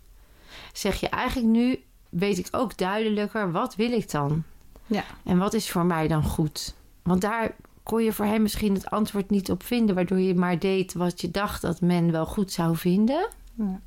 zeg 0.72 1.00
je 1.00 1.08
eigenlijk 1.08 1.48
nu, 1.48 1.80
weet 2.08 2.38
ik 2.38 2.48
ook 2.50 2.76
duidelijker, 2.76 3.52
wat 3.52 3.74
wil 3.74 3.92
ik 3.92 4.10
dan? 4.10 4.42
Ja. 4.86 5.04
En 5.24 5.38
wat 5.38 5.54
is 5.54 5.70
voor 5.70 5.84
mij 5.84 6.08
dan 6.08 6.22
goed? 6.22 6.74
Want 7.02 7.20
daar 7.20 7.54
kon 7.82 8.02
je 8.02 8.12
voor 8.12 8.24
hem 8.24 8.42
misschien 8.42 8.74
het 8.74 8.90
antwoord 8.90 9.30
niet 9.30 9.50
op 9.50 9.62
vinden, 9.62 9.94
waardoor 9.94 10.20
je 10.20 10.34
maar 10.34 10.58
deed 10.58 10.94
wat 10.94 11.20
je 11.20 11.30
dacht 11.30 11.62
dat 11.62 11.80
men 11.80 12.12
wel 12.12 12.26
goed 12.26 12.52
zou 12.52 12.76
vinden. 12.76 13.28
Ja. 13.54 13.80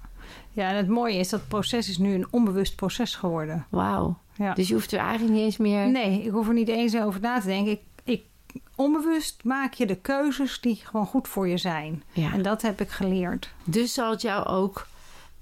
Ja, 0.51 0.69
en 0.69 0.75
het 0.75 0.87
mooie 0.87 1.17
is 1.17 1.29
dat 1.29 1.39
het 1.39 1.49
proces 1.49 1.89
is 1.89 1.97
nu 1.97 2.13
een 2.13 2.27
onbewust 2.29 2.75
proces 2.75 3.15
geworden. 3.15 3.65
Wauw. 3.69 4.17
Ja. 4.33 4.53
Dus 4.53 4.67
je 4.67 4.73
hoeft 4.73 4.91
er 4.91 4.99
eigenlijk 4.99 5.33
niet 5.33 5.43
eens 5.43 5.57
meer. 5.57 5.91
Nee, 5.91 6.23
ik 6.23 6.31
hoef 6.31 6.47
er 6.47 6.53
niet 6.53 6.67
eens 6.67 6.97
over 6.97 7.21
na 7.21 7.39
te 7.39 7.47
denken. 7.47 7.71
Ik, 7.71 7.81
ik, 7.94 7.94
onbewust 8.75 9.43
maak 9.43 9.73
je 9.73 9.85
de 9.85 9.95
keuzes 9.95 10.59
die 10.61 10.81
gewoon 10.83 11.05
goed 11.05 11.27
voor 11.27 11.47
je 11.47 11.57
zijn. 11.57 12.03
Ja. 12.11 12.33
En 12.33 12.41
dat 12.41 12.61
heb 12.61 12.81
ik 12.81 12.89
geleerd. 12.89 13.49
Dus 13.63 13.93
zal 13.93 14.11
het 14.11 14.21
jou 14.21 14.45
ook. 14.45 14.87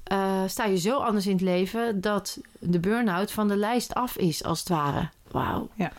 eh, 0.04 0.41
sta 0.47 0.65
je 0.65 0.78
zo 0.78 0.97
anders 0.97 1.26
in 1.26 1.32
het 1.32 1.41
leven 1.41 2.02
dat 2.02 2.39
de 2.60 2.80
burn-out 2.80 3.32
van 3.32 3.47
de 3.47 3.56
lijst 3.56 3.93
af 3.93 4.17
is, 4.17 4.43
als 4.43 4.60
het 4.60 4.69
ware. 4.69 5.10
Wauw. 5.32 5.69
Ja. 5.76 5.91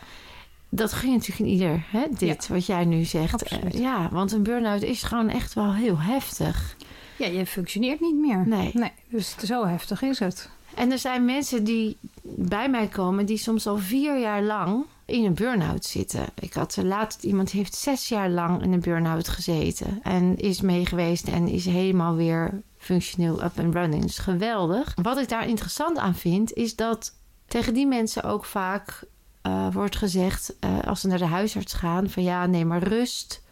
Dat 0.69 0.93
ging 0.93 1.13
natuurlijk 1.13 1.39
in 1.39 1.53
ieder, 1.53 1.83
hè, 1.87 2.05
dit 2.17 2.47
wat 2.47 2.65
jij 2.65 2.85
nu 2.85 3.03
zegt. 3.03 3.43
Eh, 3.43 3.69
ja, 3.71 4.09
want 4.11 4.31
een 4.31 4.43
burn-out 4.43 4.81
is 4.81 5.03
gewoon 5.03 5.29
echt 5.29 5.53
wel 5.53 5.73
heel 5.73 5.99
heftig. 5.99 6.75
Ja, 7.17 7.27
je 7.27 7.45
functioneert 7.45 7.99
niet 7.99 8.15
meer. 8.15 8.47
Nee. 8.47 8.71
nee 8.73 8.91
dus 9.09 9.35
zo 9.45 9.65
heftig 9.65 10.01
is 10.01 10.19
het. 10.19 10.49
En 10.75 10.91
er 10.91 10.99
zijn 10.99 11.25
mensen 11.25 11.63
die 11.63 11.97
bij 12.23 12.69
mij 12.69 12.87
komen 12.87 13.25
die 13.25 13.37
soms 13.37 13.67
al 13.67 13.77
vier 13.77 14.19
jaar 14.19 14.41
lang 14.43 14.85
in 15.05 15.25
een 15.25 15.33
burn-out 15.33 15.85
zitten. 15.85 16.25
Ik 16.39 16.53
had 16.53 16.77
laatst 16.83 17.23
iemand 17.23 17.51
heeft 17.51 17.75
zes 17.75 18.09
jaar 18.09 18.29
lang 18.29 18.63
in 18.63 18.73
een 18.73 18.79
burn-out 18.79 19.27
gezeten 19.27 19.99
en 20.03 20.37
is 20.37 20.61
meegeweest 20.61 21.27
en 21.27 21.47
is 21.47 21.65
helemaal 21.65 22.15
weer 22.15 22.61
functioneel 22.77 23.43
up 23.43 23.59
and 23.59 23.73
running. 23.73 24.03
Is 24.03 24.17
geweldig. 24.17 24.93
Wat 25.01 25.17
ik 25.17 25.29
daar 25.29 25.47
interessant 25.47 25.97
aan 25.97 26.15
vind 26.15 26.53
is 26.53 26.75
dat 26.75 27.13
tegen 27.47 27.73
die 27.73 27.87
mensen 27.87 28.23
ook 28.23 28.45
vaak 28.45 29.03
eh, 29.41 29.67
wordt 29.71 29.95
gezegd 29.95 30.55
eh, 30.59 30.79
als 30.83 31.01
ze 31.01 31.07
naar 31.07 31.17
de 31.17 31.25
huisarts 31.25 31.73
gaan 31.73 32.09
van 32.09 32.23
ja, 32.23 32.45
neem 32.45 32.67
maar 32.67 32.83
rust. 32.83 33.43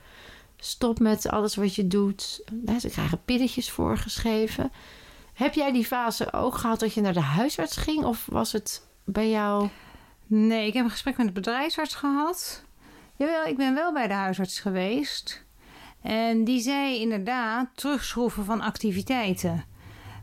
Stop 0.58 1.00
met 1.00 1.30
alles 1.30 1.56
wat 1.56 1.76
je 1.76 1.88
doet. 1.88 2.44
Ze 2.80 2.89
krijgen 2.89 3.22
pilletjes 3.26 3.72
voorgeschreven. 3.72 4.72
Heb 5.34 5.54
jij 5.54 5.72
die 5.72 5.86
fase 5.86 6.34
ook 6.34 6.58
gehad 6.58 6.80
dat 6.80 6.94
je 6.94 7.02
naar 7.02 7.13
de 7.13 7.20
huisarts 7.20 7.78
ging? 7.78 8.04
Of 8.04 8.26
was 8.32 8.52
het 8.52 8.88
bij 9.04 9.30
jou... 9.30 9.70
Nee, 10.36 10.67
ik 10.67 10.74
heb 10.74 10.84
een 10.84 10.91
gesprek 10.91 11.17
met 11.17 11.26
de 11.26 11.34
bedrijfsarts 11.34 11.96
gehad. 11.96 12.63
Jawel, 13.15 13.46
ik 13.46 13.58
ben 13.58 13.74
wel 13.74 13.93
bij 13.93 14.08
de 14.08 14.13
huisarts 14.13 14.60
geweest. 14.60 15.46
En 16.02 16.43
die 16.43 16.62
zei 16.62 17.00
inderdaad 17.00 17.69
terugschroeven 17.76 18.46
van 18.46 18.62
activiteiten. 18.62 19.65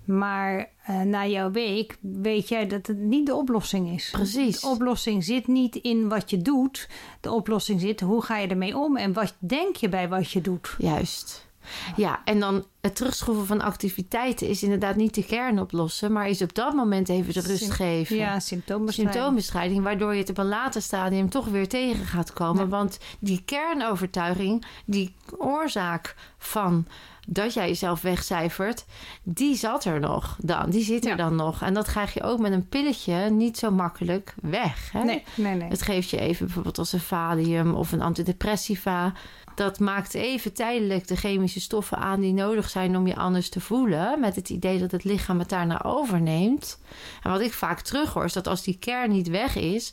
Maar 0.05 0.69
uh, 0.91 1.01
na 1.01 1.27
jouw 1.27 1.51
week 1.51 1.99
weet 2.01 2.49
jij 2.49 2.67
dat 2.67 2.87
het 2.87 2.99
niet 2.99 3.27
de 3.27 3.35
oplossing 3.35 3.95
is. 3.95 4.11
Precies. 4.11 4.61
De 4.61 4.67
oplossing 4.67 5.25
zit 5.25 5.47
niet 5.47 5.77
in 5.77 6.09
wat 6.09 6.31
je 6.31 6.43
doet. 6.43 6.89
De 7.21 7.31
oplossing 7.31 7.81
zit 7.81 8.01
hoe 8.01 8.23
ga 8.23 8.37
je 8.37 8.49
ermee 8.49 8.79
om 8.79 8.97
en 8.97 9.13
wat 9.13 9.35
denk 9.39 9.77
je 9.77 9.89
bij 9.89 10.09
wat 10.09 10.31
je 10.31 10.41
doet. 10.41 10.75
Juist. 10.79 11.50
Ja, 11.97 12.21
en 12.25 12.41
dan 12.41 12.65
het 12.81 12.97
terugschroeven 12.97 13.47
van 13.47 13.61
activiteiten 13.61 14.49
is 14.49 14.63
inderdaad 14.63 14.97
niet 14.97 15.15
de 15.15 15.25
kern 15.25 15.61
oplossen, 15.61 16.13
maar 16.13 16.29
is 16.29 16.43
op 16.43 16.55
dat 16.55 16.75
moment 16.75 17.09
even 17.09 17.33
de 17.33 17.41
rust 17.41 17.71
geven. 17.71 18.17
Ja, 18.17 18.41
symptoombestrijding. 18.41 19.15
Symptoombestrijding, 19.15 19.83
waardoor 19.83 20.13
je 20.13 20.21
het 20.21 20.31
op 20.31 20.39
een 20.39 20.49
later 20.49 20.83
stadium 20.83 21.31
toch 21.31 21.47
weer 21.47 21.69
tegen 21.69 22.07
gaat 22.07 22.33
komen. 22.33 22.69
Want 22.69 22.99
die 23.21 23.43
kernovertuiging, 23.45 24.65
die 24.85 25.15
oorzaak 25.39 26.15
van 26.39 26.87
dat 27.33 27.55
jij 27.55 27.69
jezelf 27.69 28.01
wegcijfert, 28.01 28.85
die 29.23 29.57
zat 29.57 29.85
er 29.85 30.01
nog 30.01 30.37
dan. 30.41 30.71
Die 30.71 30.85
zit 30.85 31.07
er 31.07 31.17
dan 31.17 31.37
nog. 31.37 31.63
En 31.63 31.75
dat 31.75 31.87
krijg 31.87 32.15
je 32.15 32.23
ook 32.23 32.39
met 32.39 32.53
een 32.53 32.69
pilletje 32.69 33.31
niet 33.31 33.59
zo 33.59 33.71
makkelijk 33.71 34.35
weg. 34.43 34.93
Hè? 34.93 35.05
Nee, 35.05 35.23
nee, 35.35 35.55
nee. 35.55 35.69
Het 35.69 35.83
geeft 35.83 36.11
je 36.11 36.19
even 36.19 36.45
bijvoorbeeld 36.45 36.79
als 36.79 36.93
een 36.93 37.01
valium 37.01 37.75
of 37.75 37.93
een 37.93 38.03
antidepressiva. 38.03 39.13
Dat 39.55 39.79
maakt 39.79 40.15
even 40.15 40.53
tijdelijk 40.53 41.09
de 41.09 41.17
chemische 41.17 41.61
stoffen 41.61 41.99
aan 41.99 42.21
die 42.21 42.33
nodig 42.33 42.71
zijn 42.71 42.97
om 42.97 43.07
je 43.07 43.17
anders 43.17 43.49
te 43.49 43.61
voelen. 43.61 44.21
Met 44.21 44.37
het 44.37 44.49
idee 44.49 44.79
dat 44.79 44.91
het 44.91 45.05
lichaam 45.05 45.39
het 45.39 45.49
daarna 45.49 45.83
overneemt. 45.83 46.81
En 47.23 47.31
wat 47.31 47.41
ik 47.41 47.53
vaak 47.53 47.81
terughoor 47.81 48.25
is 48.25 48.33
dat 48.33 48.47
als 48.47 48.63
die 48.63 48.79
kern 48.79 49.11
niet 49.11 49.29
weg 49.29 49.57
is, 49.57 49.93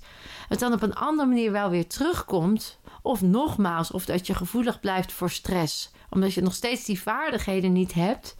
het 0.50 0.60
dan 0.60 0.74
op 0.74 0.82
een 0.82 0.96
andere 0.96 1.28
manier 1.28 1.52
wel 1.52 1.70
weer 1.70 1.88
terugkomt. 1.88 2.80
Of 3.02 3.22
nogmaals, 3.22 3.92
of 3.92 4.06
dat 4.06 4.28
je 4.28 4.36
gevoelig 4.36 4.80
blijft 4.80 5.12
voor 5.12 5.30
stress. 5.30 5.96
Omdat 6.10 6.34
je 6.34 6.42
nog 6.42 6.54
steeds 6.54 6.86
die 6.86 7.02
vaardigheden 7.02 7.74
niet 7.74 7.94
hebt 7.94 8.36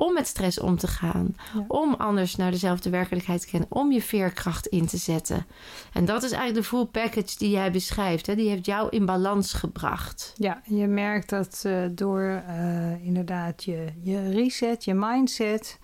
om 0.00 0.12
met 0.12 0.26
stress 0.26 0.60
om 0.60 0.76
te 0.76 0.86
gaan. 0.86 1.34
Om 1.68 1.94
anders 1.94 2.36
naar 2.36 2.50
dezelfde 2.50 2.90
werkelijkheid 2.90 3.40
te 3.40 3.46
kennen. 3.46 3.68
Om 3.72 3.92
je 3.92 4.02
veerkracht 4.02 4.66
in 4.66 4.86
te 4.86 4.96
zetten. 4.96 5.46
En 5.92 6.04
dat 6.04 6.22
is 6.22 6.30
eigenlijk 6.30 6.62
de 6.62 6.68
full 6.68 6.84
package 6.84 7.38
die 7.38 7.50
jij 7.50 7.72
beschrijft. 7.72 8.26
Hè? 8.26 8.34
Die 8.34 8.48
heeft 8.48 8.66
jou 8.66 8.88
in 8.90 9.06
balans 9.06 9.52
gebracht. 9.52 10.32
Ja, 10.36 10.62
je 10.64 10.86
merkt 10.86 11.28
dat 11.28 11.62
uh, 11.66 11.84
door 11.92 12.42
uh, 12.48 13.04
inderdaad 13.04 13.64
je, 13.64 13.86
je 14.02 14.30
reset, 14.30 14.84
je 14.84 14.94
mindset... 14.94 15.78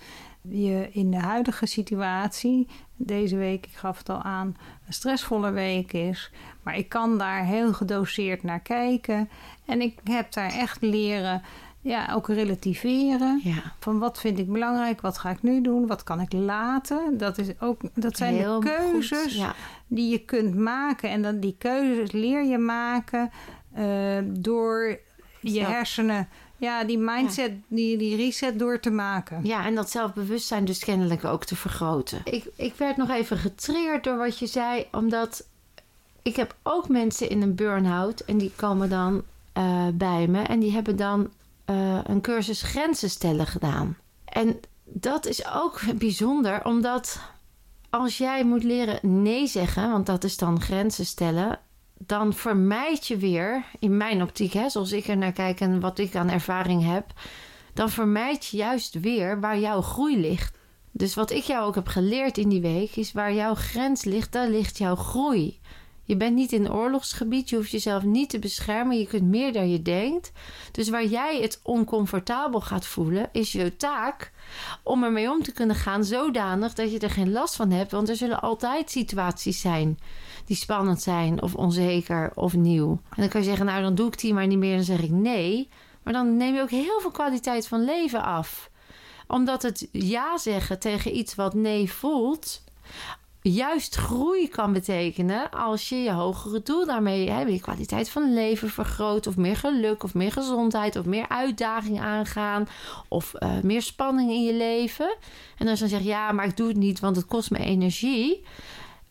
je 0.49 0.89
in 0.93 1.11
de 1.11 1.21
huidige 1.21 1.67
situatie... 1.67 2.67
deze 2.97 3.37
week, 3.37 3.67
ik 3.67 3.75
gaf 3.75 3.99
het 3.99 4.09
al 4.09 4.23
aan, 4.23 4.57
een 4.87 4.93
stressvolle 4.93 5.51
week 5.51 5.93
is... 5.93 6.31
maar 6.63 6.77
ik 6.77 6.89
kan 6.89 7.19
daar 7.19 7.45
heel 7.45 7.73
gedoseerd 7.73 8.43
naar 8.43 8.61
kijken... 8.61 9.29
en 9.65 9.81
ik 9.81 9.99
heb 10.05 10.33
daar 10.33 10.53
echt 10.53 10.83
leren 10.83 11.43
ja, 11.87 12.13
ook 12.15 12.29
relativeren. 12.29 13.41
Ja. 13.45 13.63
Van 13.79 13.99
wat 13.99 14.21
vind 14.21 14.39
ik 14.39 14.53
belangrijk, 14.53 15.01
wat 15.01 15.19
ga 15.19 15.31
ik 15.31 15.43
nu 15.43 15.61
doen, 15.61 15.87
wat 15.87 16.03
kan 16.03 16.21
ik 16.21 16.33
laten. 16.33 17.19
Dat, 17.19 17.39
is 17.39 17.61
ook, 17.61 17.81
dat 17.95 18.17
zijn 18.17 18.35
Heel 18.35 18.61
de 18.61 18.67
keuzes 18.67 19.35
ja. 19.35 19.55
die 19.87 20.11
je 20.11 20.19
kunt 20.19 20.55
maken. 20.55 21.11
En 21.11 21.23
dan 21.23 21.41
die 21.41 21.57
keuzes 21.59 22.13
leer 22.13 22.45
je 22.45 22.59
maken 22.59 23.31
uh, 23.79 24.19
door 24.25 25.01
je 25.41 25.65
hersenen. 25.65 26.29
Ja, 26.57 26.85
die 26.85 26.99
mindset, 26.99 27.53
die, 27.69 27.99
die 27.99 28.17
reset 28.17 28.59
door 28.59 28.81
te 28.81 28.91
maken. 28.91 29.41
Ja, 29.45 29.65
en 29.65 29.75
dat 29.75 29.91
zelfbewustzijn 29.91 30.65
dus 30.65 30.79
kennelijk 30.79 31.25
ook 31.25 31.45
te 31.45 31.57
vergroten. 31.57 32.21
Ik, 32.25 32.45
ik 32.57 32.75
werd 32.75 32.97
nog 32.97 33.11
even 33.11 33.37
getriggerd 33.37 34.05
door 34.05 34.17
wat 34.17 34.39
je 34.39 34.47
zei, 34.47 34.87
omdat 34.93 35.47
ik 36.23 36.37
heb 36.37 36.55
ook 36.63 36.89
mensen 36.89 37.29
in 37.29 37.43
een 37.43 37.55
burn-out 37.55 38.21
en 38.21 38.39
die 38.39 38.53
komen 38.57 38.91
dan 38.91 39.23
uh, 39.59 39.87
bij 39.95 40.27
me 40.27 40.43
en 40.43 40.61
die 40.61 40.73
hebben 40.73 40.97
dan 40.97 41.31
uh, 41.71 41.99
een 42.05 42.21
cursus 42.21 42.63
grenzen 42.63 43.11
stellen 43.11 43.47
gedaan. 43.47 43.97
En 44.25 44.61
dat 44.85 45.27
is 45.27 45.47
ook 45.55 45.81
bijzonder, 45.99 46.65
omdat 46.65 47.21
als 47.91 48.19
jij 48.19 48.45
moet 48.45 48.63
leren 48.63 49.23
nee 49.23 49.47
zeggen, 49.47 49.91
want 49.91 50.07
dat 50.07 50.25
is 50.25 50.37
dan 50.37 50.61
grenzen 50.61 51.07
stellen, 51.07 51.59
dan 51.99 52.33
vermijd 52.35 53.07
je 53.07 53.17
weer, 53.17 53.65
in 53.79 53.97
mijn 53.97 54.23
optiek, 54.23 54.53
hè, 54.53 54.69
zoals 54.69 54.93
ik 54.93 55.09
er 55.09 55.17
naar 55.17 55.33
kijk 55.33 55.61
en 55.61 55.81
wat 55.81 55.99
ik 55.99 56.17
aan 56.17 56.31
ervaring 56.31 56.85
heb, 56.85 57.13
dan 57.75 57.91
vermijd 57.91 58.47
je 58.47 58.57
juist 58.57 59.01
weer 59.01 59.41
waar 59.41 59.59
jouw 59.59 59.81
groei 59.81 60.21
ligt. 60.21 60.57
Dus 60.93 61.15
wat 61.15 61.31
ik 61.31 61.43
jou 61.43 61.67
ook 61.67 61.75
heb 61.75 61.87
geleerd 61.87 62.39
in 62.39 62.49
die 62.49 62.61
week, 62.61 62.97
is 62.97 63.13
waar 63.13 63.35
jouw 63.35 63.55
grens 63.55 64.05
ligt, 64.05 64.33
daar 64.33 64.49
ligt 64.49 64.79
jouw 64.79 64.97
groei. 64.97 65.61
Je 66.07 66.17
bent 66.17 66.35
niet 66.35 66.53
in 66.53 66.73
oorlogsgebied, 66.73 67.49
je 67.51 67.57
hoeft 67.57 67.71
jezelf 67.71 68.03
niet 68.03 68.31
te 68.31 68.39
beschermen, 68.39 68.99
je 68.99 69.07
kunt 69.07 69.23
meer 69.23 69.53
dan 69.53 69.71
je 69.71 69.83
denkt. 69.83 70.33
Dus 70.73 70.89
waar 70.89 71.05
jij 71.05 71.41
het 71.41 71.61
oncomfortabel 71.63 72.61
gaat 72.61 72.87
voelen, 72.87 73.29
is 73.33 73.53
je 73.53 73.77
taak 73.77 74.33
om 74.83 75.05
ermee 75.05 75.31
om 75.31 75.43
te 75.43 75.53
kunnen 75.53 75.77
gaan 75.77 76.05
zodanig 76.05 76.75
dat 76.75 76.93
je 76.93 76.99
er 76.99 77.11
geen 77.11 77.33
last 77.33 77.57
van 77.57 77.71
hebt. 77.71 77.93
Want 77.93 78.09
er 78.09 78.17
zullen 78.17 78.41
altijd 78.41 78.91
situaties 78.91 79.61
zijn 79.61 79.99
die 80.47 80.57
spannend 80.57 81.03
zijn 81.03 81.43
of 81.43 81.55
onzeker 81.55 82.31
of 82.35 82.55
nieuw. 82.55 82.91
En 82.91 83.17
dan 83.17 83.29
kan 83.29 83.41
je 83.41 83.47
zeggen, 83.47 83.67
nou 83.67 83.83
dan 83.83 83.95
doe 83.95 84.07
ik 84.07 84.19
die 84.19 84.35
maar 84.35 84.47
niet 84.47 84.59
meer, 84.59 84.75
dan 84.75 84.85
zeg 84.85 85.03
ik 85.03 85.11
nee. 85.11 85.69
Maar 86.03 86.13
dan 86.13 86.37
neem 86.37 86.55
je 86.55 86.61
ook 86.61 86.71
heel 86.71 87.01
veel 87.01 87.11
kwaliteit 87.11 87.69
van 87.69 87.85
leven 87.85 88.23
af. 88.23 88.71
Omdat 89.27 89.63
het 89.63 89.89
ja 89.93 90.39
zeggen 90.39 90.79
tegen 90.79 91.17
iets 91.17 91.35
wat 91.35 91.55
nee 91.55 91.93
voelt 91.93 92.65
juist 93.53 93.95
groei 93.95 94.49
kan 94.49 94.73
betekenen 94.73 95.51
als 95.51 95.89
je 95.89 95.97
je 95.97 96.13
hogere 96.13 96.63
doel 96.63 96.87
daarmee 96.87 97.31
hè, 97.31 97.41
je 97.41 97.61
kwaliteit 97.61 98.11
van 98.11 98.35
leven 98.35 98.71
vergroot 98.71 99.27
of 99.27 99.37
meer 99.37 99.57
geluk 99.57 100.03
of 100.03 100.15
meer 100.15 100.33
gezondheid 100.33 100.97
of 100.97 101.05
meer 101.05 101.29
uitdaging 101.29 102.01
aangaan 102.01 102.69
of 103.09 103.33
uh, 103.39 103.61
meer 103.63 103.83
spanning 103.83 104.31
in 104.31 104.45
je 104.45 104.55
leven. 104.55 105.17
En 105.59 105.69
als 105.69 105.79
je 105.79 105.85
dan 105.85 105.95
zegt 105.95 106.05
ja, 106.05 106.33
maar 106.33 106.47
ik 106.47 106.57
doe 106.57 106.69
het 106.69 106.77
niet, 106.77 107.01
want 107.01 107.17
het 107.17 107.27
kost 107.27 107.51
me 107.51 107.59
energie. 107.59 108.45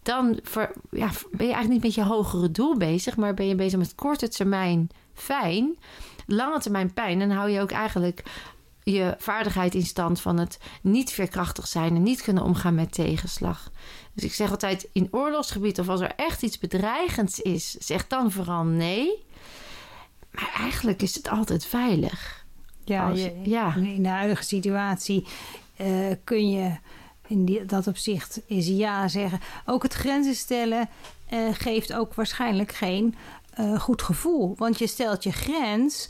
Dan 0.05 0.39
ver, 0.43 0.71
ja, 0.91 1.09
ben 1.31 1.47
je 1.47 1.53
eigenlijk 1.53 1.69
niet 1.69 1.83
met 1.83 1.93
je 1.93 2.03
hogere 2.03 2.51
doel 2.51 2.77
bezig, 2.77 3.17
maar 3.17 3.33
ben 3.33 3.47
je 3.47 3.55
bezig 3.55 3.79
met 3.79 3.95
korte 3.95 4.27
termijn 4.27 4.89
fijn, 5.13 5.77
lange 6.25 6.59
termijn 6.59 6.93
pijn. 6.93 7.21
En 7.21 7.31
hou 7.31 7.49
je 7.49 7.61
ook 7.61 7.71
eigenlijk 7.71 8.23
je 8.83 9.15
vaardigheid 9.17 9.75
in 9.75 9.85
stand 9.85 10.21
van 10.21 10.39
het 10.39 10.59
niet 10.81 11.11
veerkrachtig 11.11 11.67
zijn 11.67 11.95
en 11.95 12.03
niet 12.03 12.21
kunnen 12.21 12.43
omgaan 12.43 12.75
met 12.75 12.93
tegenslag. 12.93 13.71
Dus 14.13 14.23
ik 14.23 14.33
zeg 14.33 14.51
altijd 14.51 14.87
in 14.91 15.07
oorlogsgebied 15.11 15.79
of 15.79 15.89
als 15.89 16.01
er 16.01 16.11
echt 16.15 16.41
iets 16.43 16.57
bedreigends 16.57 17.39
is, 17.39 17.71
zeg 17.71 18.07
dan 18.07 18.31
vooral 18.31 18.63
nee. 18.63 19.23
Maar 20.31 20.51
eigenlijk 20.57 21.01
is 21.01 21.15
het 21.15 21.29
altijd 21.29 21.65
veilig. 21.65 22.45
Ja, 22.83 23.09
je, 23.09 23.41
ja. 23.43 23.75
in 23.75 24.03
de 24.03 24.09
huidige 24.09 24.43
situatie 24.43 25.27
eh, 25.75 25.87
kun 26.23 26.49
je 26.49 26.75
in 27.27 27.45
die, 27.45 27.65
dat 27.65 27.87
opzicht 27.87 28.41
is 28.45 28.67
ja 28.67 29.07
zeggen. 29.07 29.39
Ook 29.65 29.83
het 29.83 29.93
grenzen 29.93 30.35
stellen 30.35 30.89
eh, 31.29 31.39
geeft 31.51 31.93
ook 31.93 32.13
waarschijnlijk 32.13 32.71
geen 32.71 33.15
eh, 33.53 33.79
goed 33.79 34.01
gevoel. 34.01 34.53
Want 34.57 34.79
je 34.79 34.87
stelt 34.87 35.23
je 35.23 35.31
grens 35.31 36.07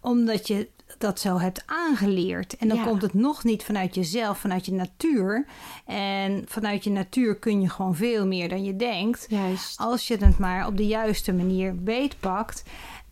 omdat 0.00 0.46
je 0.46 0.68
dat 0.98 1.20
zo 1.20 1.38
hebt 1.38 1.62
aangeleerd. 1.66 2.56
En 2.56 2.68
dan 2.68 2.76
Ja. 2.76 2.84
komt 2.84 3.02
het 3.02 3.14
nog 3.14 3.44
niet 3.44 3.62
vanuit 3.64 3.94
jezelf, 3.94 4.38
vanuit 4.38 4.66
je 4.66 4.72
natuur. 4.72 5.46
En 5.84 6.44
vanuit 6.48 6.84
je 6.84 6.90
natuur 6.90 7.36
kun 7.36 7.60
je 7.60 7.68
gewoon 7.70 7.94
veel 7.96 8.26
meer 8.26 8.48
dan 8.48 8.64
je 8.64 8.76
denkt. 8.76 9.26
Juist. 9.28 9.78
Als 9.78 10.08
je 10.08 10.16
het 10.16 10.38
maar 10.38 10.66
op 10.66 10.76
de 10.76 10.86
juiste 10.86 11.32
manier 11.32 11.82
beetpakt. 11.82 12.62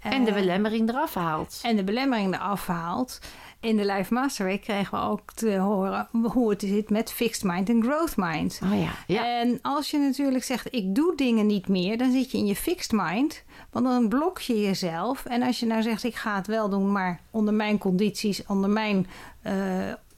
En 0.00 0.24
de 0.24 0.30
Eh, 0.30 0.36
belemmering 0.36 0.88
eraf 0.88 1.14
haalt. 1.14 1.60
en 1.62 1.76
de 1.76 1.84
belemmering 1.84 2.34
eraf 2.34 2.66
haalt. 2.66 3.20
In 3.60 3.76
de 3.76 3.84
Live 3.92 4.14
Master 4.14 4.44
Week 4.46 4.60
kregen 4.60 4.98
we 4.98 5.04
ook 5.06 5.32
te 5.32 5.56
horen 5.56 6.08
hoe 6.22 6.50
het 6.50 6.60
zit 6.60 6.90
met 6.90 7.12
fixed 7.12 7.44
mind 7.44 7.68
en 7.68 7.82
growth 7.82 8.16
mind. 8.16 8.60
Oh 8.64 8.80
ja. 8.80 8.90
ja. 9.06 9.40
En 9.40 9.58
als 9.62 9.90
je 9.90 9.98
natuurlijk 9.98 10.44
zegt, 10.44 10.74
ik 10.74 10.94
doe 10.94 11.16
dingen 11.16 11.46
niet 11.46 11.68
meer, 11.68 11.98
dan 11.98 12.12
zit 12.12 12.30
je 12.30 12.38
in 12.38 12.46
je 12.46 12.56
fixed 12.56 12.92
mind. 12.92 13.42
Want 13.70 13.84
dan 13.86 14.08
blok 14.08 14.38
je 14.40 14.60
jezelf. 14.60 15.24
En 15.24 15.42
als 15.42 15.60
je 15.60 15.66
nou 15.66 15.82
zegt, 15.82 16.04
ik 16.04 16.14
ga 16.14 16.36
het 16.36 16.46
wel 16.46 16.68
doen, 16.68 16.92
maar 16.92 17.20
onder 17.30 17.54
mijn 17.54 17.78
condities, 17.78 18.46
onder 18.46 18.70
mijn... 18.70 19.06
eh, 19.42 19.52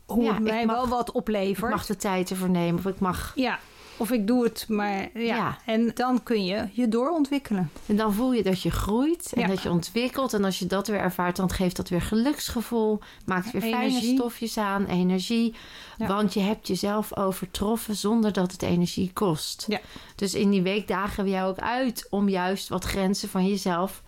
hoe 0.07 0.22
Ja, 0.22 0.29
het 0.35 0.38
ik 0.38 0.51
mij 0.51 0.66
mag- 0.66 0.77
wel 0.77 0.88
wat 0.88 1.09
Ik 1.09 1.14
oplevert. 1.14 1.70
mag 1.70 1.87
de 1.87 1.96
tijd 1.96 2.31
ervoor 2.31 2.51
nemen 2.51 2.79
of 2.79 2.87
ik 2.92 2.98
mag. 3.01 3.33
Ja, 3.35 3.59
of 3.98 4.11
ik 4.11 4.26
doe 4.26 4.44
het, 4.44 4.64
maar 4.68 5.18
ja. 5.18 5.37
Ja. 5.37 5.58
En 5.64 5.90
dan 5.94 6.22
kun 6.22 6.44
je 6.44 6.68
je 6.72 6.88
doorontwikkelen. 6.88 7.70
En 7.87 7.96
dan 7.96 8.12
voel 8.12 8.32
je 8.32 8.42
dat 8.42 8.62
je 8.62 8.70
groeit 8.70 9.32
en 9.34 9.40
Ja. 9.40 9.46
dat 9.46 9.62
je 9.62 9.70
ontwikkelt. 9.70 10.32
En 10.32 10.44
als 10.44 10.58
je 10.58 10.66
dat 10.66 10.87
weer 10.88 11.00
ervaart, 11.00 11.37
dan 11.37 11.50
geeft 11.50 11.76
dat 11.76 11.88
weer 11.88 12.02
geluksgevoel. 12.02 12.98
Maakt 13.26 13.50
weer 13.50 13.62
fijne 13.62 14.00
stofjes 14.00 14.58
aan, 14.58 14.84
energie. 14.87 15.54
Ja. 15.98 16.06
Want 16.06 16.34
je 16.34 16.40
hebt 16.40 16.66
jezelf 16.66 17.16
overtroffen 17.16 17.96
zonder 17.96 18.32
dat 18.32 18.52
het 18.52 18.62
energie 18.62 19.11
kost. 19.12 19.64
Ja. 19.68 19.80
Dus 20.14 20.34
in 20.34 20.50
die 20.50 20.62
week 20.62 20.88
dagen 20.88 21.24
we 21.24 21.30
jou 21.30 21.48
ook 21.50 21.58
uit 21.58 22.06
om 22.11 22.28
juist 22.28 22.68
wat 22.68 22.84
grenzen 22.84 23.28
van 23.28 23.46
jezelf 23.46 24.02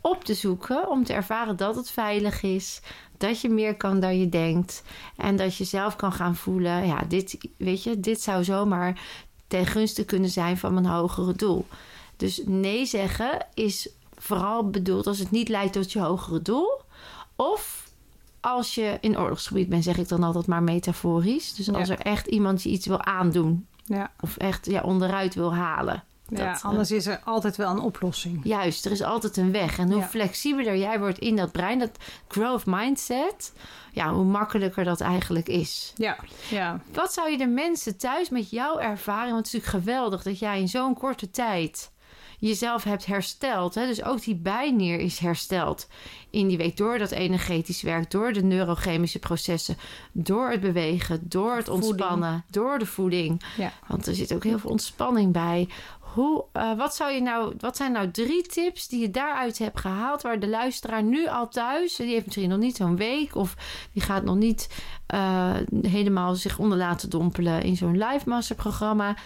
op 0.00 0.24
te 0.24 0.34
zoeken. 0.34 0.88
Om 0.90 1.04
te 1.04 1.12
ervaren 1.12 1.56
dat 1.56 1.76
het 1.76 1.90
veilig 1.90 2.42
is. 2.42 2.80
Dat 3.16 3.40
je 3.40 3.48
meer 3.48 3.76
kan 3.76 4.00
dan 4.00 4.18
je 4.18 4.28
denkt. 4.28 4.82
En 5.16 5.36
dat 5.36 5.56
je 5.56 5.64
zelf 5.64 5.96
kan 5.96 6.12
gaan 6.12 6.36
voelen. 6.36 6.86
Ja, 6.86 7.02
dit, 7.08 7.38
weet 7.56 7.82
je, 7.82 8.00
dit 8.00 8.20
zou 8.22 8.44
zomaar 8.44 9.00
ten 9.48 9.66
gunste 9.66 10.04
kunnen 10.04 10.30
zijn 10.30 10.58
van 10.58 10.74
mijn 10.74 10.86
hogere 10.86 11.32
doel. 11.32 11.66
Dus 12.16 12.40
nee 12.44 12.86
zeggen 12.86 13.46
is 13.54 13.88
vooral 14.16 14.70
bedoeld 14.70 15.06
als 15.06 15.18
het 15.18 15.30
niet 15.30 15.48
leidt 15.48 15.72
tot 15.72 15.92
je 15.92 16.00
hogere 16.00 16.42
doel. 16.42 16.80
Of 17.36 17.90
als 18.40 18.74
je 18.74 18.98
in 19.00 19.18
oorlogsgebied 19.18 19.68
bent, 19.68 19.84
zeg 19.84 19.96
ik 19.98 20.08
dan 20.08 20.22
altijd 20.22 20.46
maar 20.46 20.62
metaforisch. 20.62 21.54
Dus 21.54 21.72
als 21.72 21.88
Ja. 21.88 21.94
er 21.96 22.00
echt 22.00 22.26
iemand 22.26 22.62
je 22.62 22.68
iets 22.68 22.86
wil 22.86 23.02
aandoen. 23.02 23.66
Ja, 23.84 24.10
Of 24.20 24.36
echt 24.36 24.66
ja, 24.66 24.82
onderuit 24.82 25.34
wil 25.34 25.54
halen. 25.54 26.04
Ja 26.28 26.36
Dat, 26.52 26.56
eh, 26.56 26.64
anders 26.64 26.90
is 26.90 27.06
er 27.06 27.20
altijd 27.24 27.56
wel 27.56 27.70
een 27.70 27.80
oplossing. 27.80 28.40
Juist, 28.44 28.84
er 28.84 28.90
is 28.92 29.02
altijd 29.02 29.36
een 29.36 29.52
weg. 29.52 29.78
En 29.78 29.90
hoe 29.90 30.00
Ja. 30.00 30.06
flexibeler 30.06 30.76
jij 30.76 30.98
wordt 30.98 31.18
in 31.18 31.36
dat 31.36 31.52
brein, 31.52 31.78
dat 31.78 31.98
growth 32.28 32.66
mindset, 32.66 33.52
ja, 33.92 34.12
hoe 34.12 34.24
makkelijker 34.24 34.84
dat 34.84 35.00
eigenlijk 35.00 35.48
is. 35.48 35.92
Ja, 35.96 36.16
ja. 36.50 36.80
Wat 36.92 37.12
zou 37.12 37.30
je 37.30 37.38
de 37.38 37.46
mensen 37.46 37.96
thuis 37.96 38.28
met 38.28 38.50
jouw 38.50 38.78
ervaring, 38.78 39.32
want 39.32 39.46
het 39.46 39.54
is 39.54 39.62
natuurlijk 39.62 39.84
geweldig 39.84 40.22
dat 40.22 40.38
jij 40.38 40.60
in 40.60 40.68
zo'n 40.68 40.94
korte 40.94 41.30
tijd 41.30 41.90
jezelf 42.40 42.84
hebt 42.84 43.06
hersteld. 43.06 43.74
Hè? 43.74 43.86
Dus 43.86 44.02
ook 44.04 44.22
die 44.22 44.34
bijnier 44.36 44.98
is 44.98 45.18
hersteld 45.18 45.88
in 46.30 46.48
die 46.48 46.56
week 46.56 46.76
door 46.76 46.98
dat 46.98 47.10
energetisch 47.10 47.82
werk, 47.82 48.10
door 48.10 48.32
de 48.32 48.42
neurochemische 48.42 49.18
processen, 49.18 49.76
door 50.12 50.50
het 50.50 50.60
bewegen, 50.60 51.20
door 51.28 51.56
het 51.56 51.64
Voeding. 51.66 51.84
ontspannen, 51.90 52.44
door 52.50 52.78
de 52.78 52.86
voeding. 52.86 53.42
Ja. 53.56 53.72
Want 53.86 54.06
er 54.06 54.14
zit 54.14 54.34
ook 54.34 54.44
heel 54.44 54.58
veel 54.58 54.70
ontspanning 54.70 55.32
bij. 55.32 55.68
Hoe, 56.18 56.44
eh, 56.52 56.76
wat, 56.76 56.94
zou 56.94 57.12
je 57.12 57.20
nou, 57.20 57.54
wat 57.58 57.76
zijn 57.76 57.92
nou 57.92 58.10
drie 58.10 58.42
tips 58.42 58.88
die 58.88 59.00
je 59.00 59.10
daaruit 59.10 59.58
hebt 59.58 59.80
gehaald... 59.80 60.22
waar 60.22 60.40
de 60.40 60.48
luisteraar 60.48 61.02
nu 61.02 61.28
al 61.28 61.48
thuis... 61.48 61.96
die 61.96 62.06
heeft 62.06 62.24
misschien 62.24 62.48
nog 62.48 62.58
niet 62.58 62.76
zo'n 62.76 62.96
week... 62.96 63.34
of 63.34 63.56
die 63.92 64.02
gaat 64.02 64.24
nog 64.24 64.36
niet 64.36 64.68
eh, 65.06 65.54
helemaal 65.82 66.34
zich 66.34 66.58
onder 66.58 66.78
laten 66.78 67.10
dompelen... 67.10 67.62
in 67.62 67.76
zo'n 67.76 67.98
live 67.98 68.28
masterprogramma. 68.28 69.16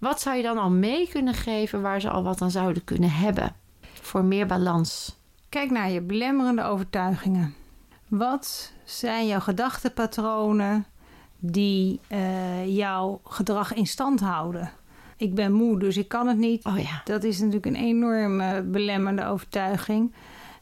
Wat 0.00 0.20
zou 0.20 0.36
je 0.36 0.42
dan 0.42 0.58
al 0.58 0.70
mee 0.70 1.08
kunnen 1.08 1.34
geven... 1.34 1.82
waar 1.82 2.00
ze 2.00 2.10
al 2.10 2.22
wat 2.22 2.42
aan 2.42 2.50
zouden 2.50 2.84
kunnen 2.84 3.10
hebben? 3.10 3.54
Voor 4.00 4.24
meer 4.24 4.46
balans. 4.46 5.16
Kijk 5.48 5.70
naar 5.70 5.90
je 5.90 6.00
belemmerende 6.00 6.62
overtuigingen. 6.62 7.54
Wat 8.08 8.72
zijn 8.84 9.26
jouw 9.26 9.40
gedachtenpatronen 9.40 10.86
die 11.38 12.00
eh, 12.08 12.76
jouw 12.76 13.20
gedrag 13.24 13.74
in 13.74 13.86
stand 13.86 14.20
houden? 14.20 14.72
Ik 15.22 15.34
ben 15.34 15.52
moe, 15.52 15.78
dus 15.78 15.96
ik 15.96 16.08
kan 16.08 16.28
het 16.28 16.36
niet. 16.36 16.64
Oh 16.64 16.78
ja. 16.78 17.00
Dat 17.04 17.24
is 17.24 17.38
natuurlijk 17.38 17.66
een 17.66 17.74
enorme 17.76 18.62
belemmerende 18.62 19.26
overtuiging. 19.26 20.12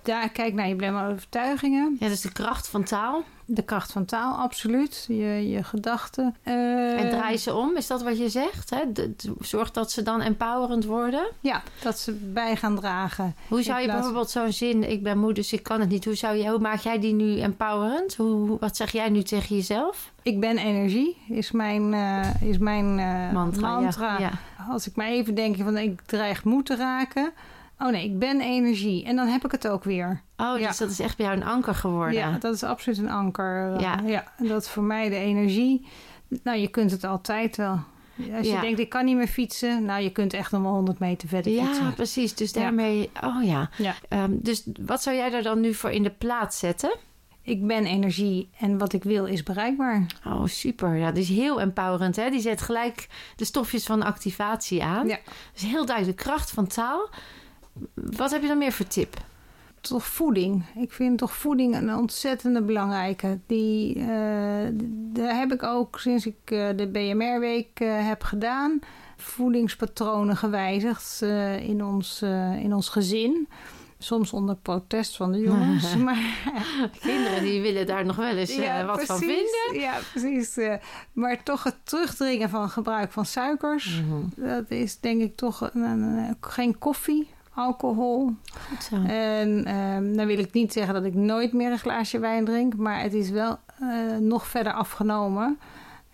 Daar 0.02 0.28
kijk 0.28 0.54
naar 0.54 0.68
je 0.68 0.74
belemmerende 0.74 1.14
overtuigingen. 1.14 1.96
Ja, 2.00 2.08
dus 2.08 2.20
de 2.20 2.32
kracht 2.32 2.68
van 2.68 2.82
taal. 2.84 3.22
De 3.44 3.62
kracht 3.62 3.92
van 3.92 4.04
taal, 4.04 4.34
absoluut. 4.36 5.04
Je, 5.08 5.48
je 5.48 5.64
gedachten. 5.64 6.36
Eh, 6.42 7.00
En 7.00 7.10
draai 7.10 7.36
ze 7.38 7.54
om. 7.54 7.76
Is 7.76 7.86
dat 7.86 8.02
wat 8.02 8.18
je 8.18 8.28
zegt? 8.28 8.70
Hè? 8.70 8.80
Zorg 9.40 9.70
dat 9.70 9.90
ze 9.92 10.02
dan 10.02 10.20
empowerend 10.20 10.84
worden. 10.84 11.26
Ja, 11.40 11.62
dat 11.82 11.98
ze 11.98 12.12
bij 12.12 12.56
gaan 12.56 12.76
dragen. 12.76 13.34
Hoe 13.48 13.62
zou 13.62 13.78
je 13.78 13.84
plaats- 13.84 13.98
bijvoorbeeld 14.00 14.30
zo'n 14.30 14.52
zin, 14.52 14.90
ik 14.90 15.02
ben 15.02 15.18
moe, 15.18 15.32
dus 15.32 15.52
ik 15.52 15.62
kan 15.62 15.80
het 15.80 15.88
niet. 15.88 16.04
Hoe, 16.04 16.14
zou 16.14 16.36
je, 16.36 16.48
hoe 16.50 16.58
maak 16.58 16.78
jij 16.80 16.98
die 17.00 17.12
nu 17.14 17.40
empowerend? 17.40 18.16
Hoe, 18.16 18.56
wat 18.60 18.76
zeg 18.76 18.92
jij 18.92 19.08
nu 19.08 19.22
tegen 19.22 19.56
jezelf? 19.56 20.12
Ik 20.22 20.40
ben 20.40 20.58
energie, 20.58 21.16
is 21.28 21.50
mijn, 21.50 21.94
eh, 21.94 22.42
is 22.48 22.58
mijn 22.58 22.98
eh, 22.98 23.32
Mantra. 23.32 23.80
mantra. 23.80 24.12
Ja, 24.12 24.18
ja. 24.18 24.30
Als 24.72 24.86
ik 24.88 24.96
maar 24.96 25.06
even 25.08 25.34
denk 25.34 25.56
van 25.56 25.76
ik 25.78 26.00
dreig 26.06 26.44
moe 26.44 26.62
te 26.62 26.76
raken. 26.76 27.32
Oh 27.82 27.88
nee, 27.90 28.04
ik 28.04 28.18
ben 28.18 28.40
energie. 28.40 29.04
En 29.04 29.16
dan 29.16 29.26
heb 29.26 29.44
ik 29.44 29.50
het 29.52 29.68
ook 29.68 29.84
weer. 29.84 30.22
Oh, 30.36 30.58
Ja. 30.58 30.68
dus 30.68 30.78
dat 30.78 30.90
is 30.90 31.00
echt 31.00 31.16
bij 31.16 31.26
jou 31.26 31.38
een 31.38 31.46
anker 31.46 31.74
geworden. 31.74 32.14
Ja, 32.14 32.36
dat 32.40 32.54
is 32.54 32.62
absoluut 32.62 32.98
een 32.98 33.10
anker. 33.10 33.80
Ja. 33.80 33.98
ja. 34.06 34.24
En 34.36 34.46
dat 34.48 34.62
is 34.62 34.68
voor 34.68 34.82
mij 34.82 35.08
de 35.08 35.16
energie. 35.16 35.86
Nou, 36.42 36.58
je 36.58 36.68
kunt 36.68 36.90
het 36.90 37.04
altijd 37.04 37.56
wel. 37.56 37.78
Als 38.36 38.46
je 38.46 38.52
Ja. 38.52 38.60
denkt, 38.60 38.78
ik 38.78 38.88
kan 38.88 39.04
niet 39.04 39.16
meer 39.16 39.26
fietsen. 39.26 39.84
Nou, 39.84 40.02
je 40.02 40.10
kunt 40.10 40.32
echt 40.32 40.50
nog 40.52 40.62
wel 40.62 40.72
100 40.72 40.98
meter 40.98 41.28
verder 41.28 41.52
Ja, 41.52 41.64
fietsen. 41.64 41.94
precies. 41.94 42.34
Dus 42.34 42.50
Ja. 42.52 42.60
daarmee... 42.60 43.10
Oh 43.24 43.44
ja. 43.44 43.70
Ja. 43.76 43.94
Ehm, 44.08 44.30
dus 44.32 44.66
wat 44.80 45.02
zou 45.02 45.16
jij 45.16 45.30
daar 45.30 45.42
dan 45.42 45.60
nu 45.60 45.74
voor 45.74 45.90
in 45.90 46.02
de 46.02 46.10
plaats 46.10 46.58
zetten? 46.58 46.96
Ik 47.42 47.66
ben 47.66 47.84
energie 47.86 48.50
en 48.58 48.78
wat 48.78 48.92
ik 48.92 49.04
wil 49.04 49.24
is 49.26 49.42
bereikbaar. 49.42 50.06
Oh, 50.26 50.44
super. 50.46 50.96
Ja, 50.96 51.12
die 51.12 51.22
is 51.22 51.28
heel 51.28 51.60
empowerend. 51.60 52.16
Hè? 52.16 52.30
Die 52.30 52.40
zet 52.40 52.60
gelijk 52.62 53.08
de 53.36 53.44
stofjes 53.44 53.84
van 53.84 54.02
activatie 54.02 54.82
aan. 54.84 55.06
Ja. 55.08 55.18
Dus 55.52 55.62
heel 55.62 55.86
duidelijk 55.86 56.16
kracht 56.16 56.50
van 56.50 56.66
taal. 56.66 57.08
Wat 57.94 58.30
heb 58.30 58.42
je 58.42 58.48
dan 58.48 58.58
meer 58.58 58.72
voor 58.72 58.86
tip? 58.86 59.16
Toch 59.80 60.06
voeding. 60.06 60.64
Ik 60.76 60.92
vind 60.92 61.18
toch 61.18 61.32
voeding 61.34 61.74
een 61.76 61.94
ontzettende 61.94 62.62
belangrijke. 62.62 63.38
Die, 63.46 63.98
eh, 63.98 64.06
daar 65.12 65.36
heb 65.38 65.52
ik 65.52 65.62
ook 65.62 65.98
sinds 66.00 66.26
ik 66.26 66.36
eh, 66.44 66.68
de 66.76 66.88
BMR-week 66.88 67.80
eh, 67.80 68.06
heb 68.08 68.22
gedaan... 68.22 68.78
voedingspatronen 69.16 70.36
gewijzigd 70.36 71.22
in, 71.60 71.84
ons, 71.84 72.22
in 72.62 72.74
ons 72.74 72.88
gezin. 72.88 73.48
Soms 73.98 74.32
onder 74.32 74.56
protest 74.56 75.16
van 75.16 75.32
de 75.32 75.38
jongens. 75.38 75.96
maar 76.04 76.18
Kinderen 77.00 77.42
die 77.42 77.60
willen 77.60 77.86
daar 77.86 78.04
nog 78.04 78.16
wel 78.16 78.36
eens 78.36 78.56
wat 78.86 79.04
van 79.04 79.18
vinden. 79.18 79.80
Ja, 79.80 79.98
precies. 80.12 80.58
maar 81.12 81.42
toch 81.42 81.62
het 81.62 81.76
terugdringen 81.82 82.48
van 82.48 82.68
gebruik 82.70 83.12
van 83.12 83.26
suikers... 83.26 84.00
Mhm. 84.00 84.48
dat 84.48 84.70
is 84.70 85.00
denk 85.00 85.20
ik 85.20 85.36
toch 85.36 85.70
een- 85.74 85.82
een- 85.82 86.36
geen 86.40 86.78
koffie, 86.78 87.28
alcohol... 87.60 88.30
Goed 88.68 88.82
zo. 88.82 88.96
En 89.06 89.64
ehm 89.64 90.16
dan 90.16 90.26
wil 90.26 90.38
ik 90.38 90.52
niet 90.52 90.72
zeggen 90.72 90.94
dat 90.94 91.04
ik 91.04 91.14
nooit 91.14 91.52
meer 91.52 91.70
een 91.70 91.78
glaasje 91.78 92.18
wijn 92.18 92.44
drink, 92.44 92.76
maar 92.76 93.02
het 93.02 93.14
is 93.14 93.30
wel 93.30 93.58
eh, 93.80 93.88
nog 94.20 94.46
verder 94.46 94.72
afgenomen. 94.72 95.58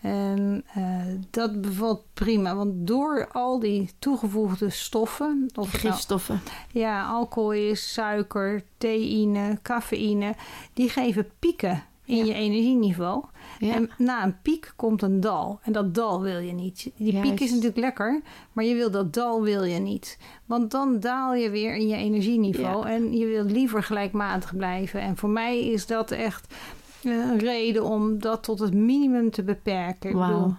En 0.00 0.64
eh, 0.74 0.82
dat 1.30 1.60
bevalt 1.60 2.02
prima, 2.14 2.54
want 2.54 2.72
door 2.86 3.28
al 3.32 3.58
die 3.58 3.90
toegevoegde 3.98 4.70
stoffen, 4.70 5.50
of 5.54 5.72
nou, 5.72 5.78
Gifstoffen. 5.78 6.40
ja, 6.72 7.06
alcohol 7.06 7.52
is, 7.52 7.92
suiker, 7.92 8.62
theïne, 8.78 9.58
cafeïne, 9.62 10.34
die 10.72 10.88
geven 10.88 11.28
pieken 11.38 11.84
in 12.06 12.16
Ja. 12.16 12.24
je 12.24 12.34
energieniveau. 12.34 13.24
Ja. 13.58 13.74
En 13.74 13.90
na 13.98 14.24
een 14.24 14.40
piek 14.42 14.72
komt 14.76 15.02
een 15.02 15.20
dal. 15.20 15.58
En 15.62 15.72
dat 15.72 15.94
dal 15.94 16.22
wil 16.22 16.38
je 16.38 16.52
niet. 16.52 16.90
Die 16.96 17.20
piek 17.20 17.40
is 17.40 17.50
natuurlijk 17.50 17.76
lekker, 17.78 18.22
maar 18.52 18.64
je 18.64 18.74
wil 18.74 18.90
dat 18.90 19.12
dal 19.14 19.42
wil 19.42 19.64
je 19.64 19.78
niet. 19.78 20.18
Want 20.46 20.70
dan 20.70 21.00
daal 21.00 21.34
je 21.34 21.50
weer 21.50 21.74
in 21.76 21.88
je 21.88 21.96
energieniveau. 21.96 22.86
En 22.88 23.16
je 23.16 23.26
wil 23.26 23.44
liever 23.44 23.82
gelijkmatig 23.82 24.56
blijven. 24.56 25.00
En 25.00 25.16
voor 25.16 25.28
mij 25.30 25.66
is 25.66 25.86
dat 25.86 26.10
echt 26.10 26.54
eh, 27.02 27.12
een 27.12 27.38
reden 27.38 27.84
om 27.84 28.18
dat 28.20 28.42
tot 28.42 28.58
het 28.58 28.74
minimum 28.74 29.30
te 29.30 29.42
beperken. 29.42 30.10
Ik 30.10 30.16
Wauw. 30.16 30.32
bedoel, 30.36 30.54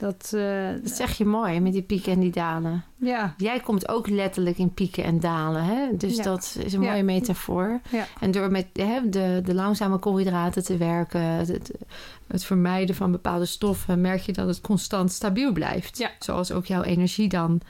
dat, 0.00 0.30
eh, 0.34 0.68
Dat 0.82 0.92
zeg 0.92 1.16
je 1.18 1.24
mooi 1.24 1.60
met 1.60 1.72
die 1.72 1.82
pieken 1.82 2.12
en 2.12 2.20
die 2.20 2.30
dalen. 2.32 2.84
ja, 2.96 3.34
Jij 3.36 3.60
komt 3.60 3.88
ook 3.88 4.08
letterlijk 4.08 4.58
in 4.58 4.74
pieken 4.74 5.04
en 5.04 5.20
dalen. 5.20 5.64
Hè? 5.64 5.96
Dus 5.96 6.16
Ja. 6.16 6.22
dat 6.22 6.56
is 6.64 6.72
een 6.72 6.82
Ja. 6.82 6.90
mooie 6.90 7.02
metafoor. 7.02 7.80
ja, 7.90 8.06
En 8.20 8.30
door 8.30 8.50
met 8.50 8.66
hè, 8.72 9.08
de, 9.08 9.40
de 9.44 9.54
langzame 9.54 9.98
koolhydraten 9.98 10.64
te 10.64 10.76
werken, 10.76 11.20
het, 11.20 11.70
het 12.26 12.44
vermijden 12.44 12.94
van 12.94 13.10
bepaalde 13.12 13.46
stoffen, 13.46 14.00
merk 14.00 14.20
je 14.20 14.32
dat 14.32 14.46
het 14.46 14.60
constant 14.60 15.12
stabiel 15.12 15.52
blijft. 15.52 15.98
Ja. 15.98 16.10
Zoals 16.18 16.52
ook 16.52 16.66
jouw 16.66 16.82
energie 16.82 17.28
dan 17.28 17.60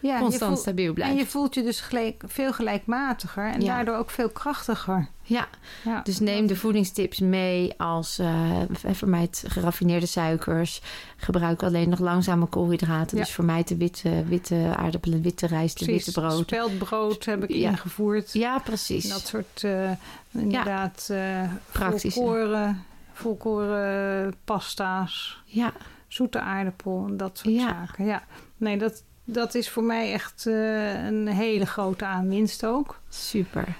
ja, 0.00 0.18
constant 0.18 0.50
voelt- 0.50 0.62
stabiel 0.62 0.92
blijft. 0.92 1.12
En 1.12 1.18
je 1.18 1.26
voelt 1.26 1.54
je 1.54 1.62
dus 1.62 1.80
gelijk, 1.80 2.22
veel 2.26 2.52
gelijkmatiger 2.52 3.44
en 3.52 3.60
Ja. 3.60 3.74
daardoor 3.74 3.96
ook 3.96 4.10
veel 4.10 4.28
krachtiger. 4.28 5.08
Ja, 5.22 5.46
Ja. 5.84 6.00
dus 6.02 6.18
neem 6.18 6.46
de 6.46 6.56
voedingstips 6.56 7.18
mee 7.18 7.74
als 7.78 8.18
eh, 8.18 8.60
vermijd 8.72 9.44
geraffineerde 9.46 10.06
suikers. 10.06 10.80
Gebruik 11.16 11.62
alleen 11.62 11.88
nog 11.88 11.98
langzame 11.98 12.46
koolhydraten. 12.46 13.16
Ja. 13.18 13.22
Dus 13.24 13.32
vermijd 13.32 13.68
de 13.68 13.76
witte, 13.76 14.24
witte 14.24 14.72
aardappelen, 14.76 15.22
witte 15.22 15.46
rijst, 15.46 15.78
de 15.78 15.84
witte 15.84 16.12
brood. 16.12 16.38
Speldbrood 16.38 17.24
heb 17.24 17.42
ik 17.42 17.48
ingevoerd. 17.50 18.32
Ja, 18.32 18.58
precies. 18.58 19.08
Dat 19.08 19.26
soort, 19.26 19.64
eh, 19.64 19.90
inderdaad, 20.30 21.08
eh 21.10 21.42
Praktische. 21.72 22.20
volkoren, 22.20 22.84
volkoren 23.12 24.34
pasta's, 24.44 25.42
Ja, 25.44 25.72
zoete 26.08 26.40
aardappel 26.40 27.04
en 27.08 27.16
dat 27.16 27.38
soort 27.38 27.54
Ja. 27.54 27.68
zaken. 27.68 28.04
Ja, 28.04 28.22
nee, 28.56 28.78
dat, 28.78 29.02
dat 29.32 29.54
is 29.54 29.68
voor 29.70 29.82
mij 29.82 30.12
echt 30.12 30.46
eh, 30.46 31.04
een 31.06 31.28
hele 31.28 31.66
grote 31.66 32.04
aanwinst 32.04 32.64
ook. 32.64 33.00
super. 33.08 33.76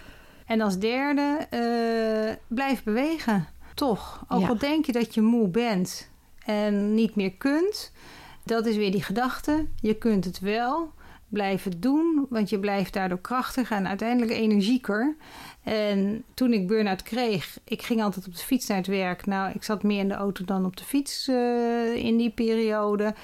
En 0.46 0.60
als 0.60 0.78
derde, 0.78 1.46
eh, 1.50 2.34
blijf 2.46 2.82
bewegen. 2.82 3.46
Toch, 3.74 4.24
ook 4.28 4.40
Ja. 4.40 4.48
al 4.48 4.58
denk 4.58 4.86
je 4.86 4.92
dat 4.92 5.14
je 5.14 5.20
moe 5.20 5.48
bent 5.48 6.08
en 6.44 6.94
niet 6.94 7.14
meer 7.14 7.32
kunt, 7.32 7.92
dat 8.44 8.66
is 8.66 8.76
weer 8.76 8.90
die 8.92 9.02
gedachte. 9.02 9.66
Je 9.80 9.94
kunt 9.94 10.24
het 10.24 10.40
wel. 10.40 10.92
Blijf 11.30 11.64
het 11.64 11.82
doen, 11.82 12.26
want 12.28 12.50
je 12.50 12.58
blijft 12.58 12.92
daardoor 12.92 13.20
krachtiger 13.20 13.76
en 13.76 13.88
uiteindelijk 13.88 14.32
energieker. 14.32 15.16
En 15.62 16.24
toen 16.34 16.52
ik 16.52 16.66
burn-out 16.66 17.02
kreeg, 17.02 17.58
ik 17.64 17.82
ging 17.82 18.02
altijd 18.02 18.26
op 18.26 18.34
de 18.34 18.42
fiets 18.42 18.66
naar 18.66 18.76
het 18.76 18.86
werk. 18.86 19.26
Nou, 19.26 19.52
ik 19.54 19.62
zat 19.62 19.82
meer 19.82 19.98
in 19.98 20.08
de 20.08 20.14
auto 20.14 20.44
dan 20.44 20.64
op 20.64 20.76
de 20.76 20.84
fiets 20.84 21.28
eh, 21.28 21.94
in 21.94 22.16
die 22.16 22.30
periode. 22.30 23.14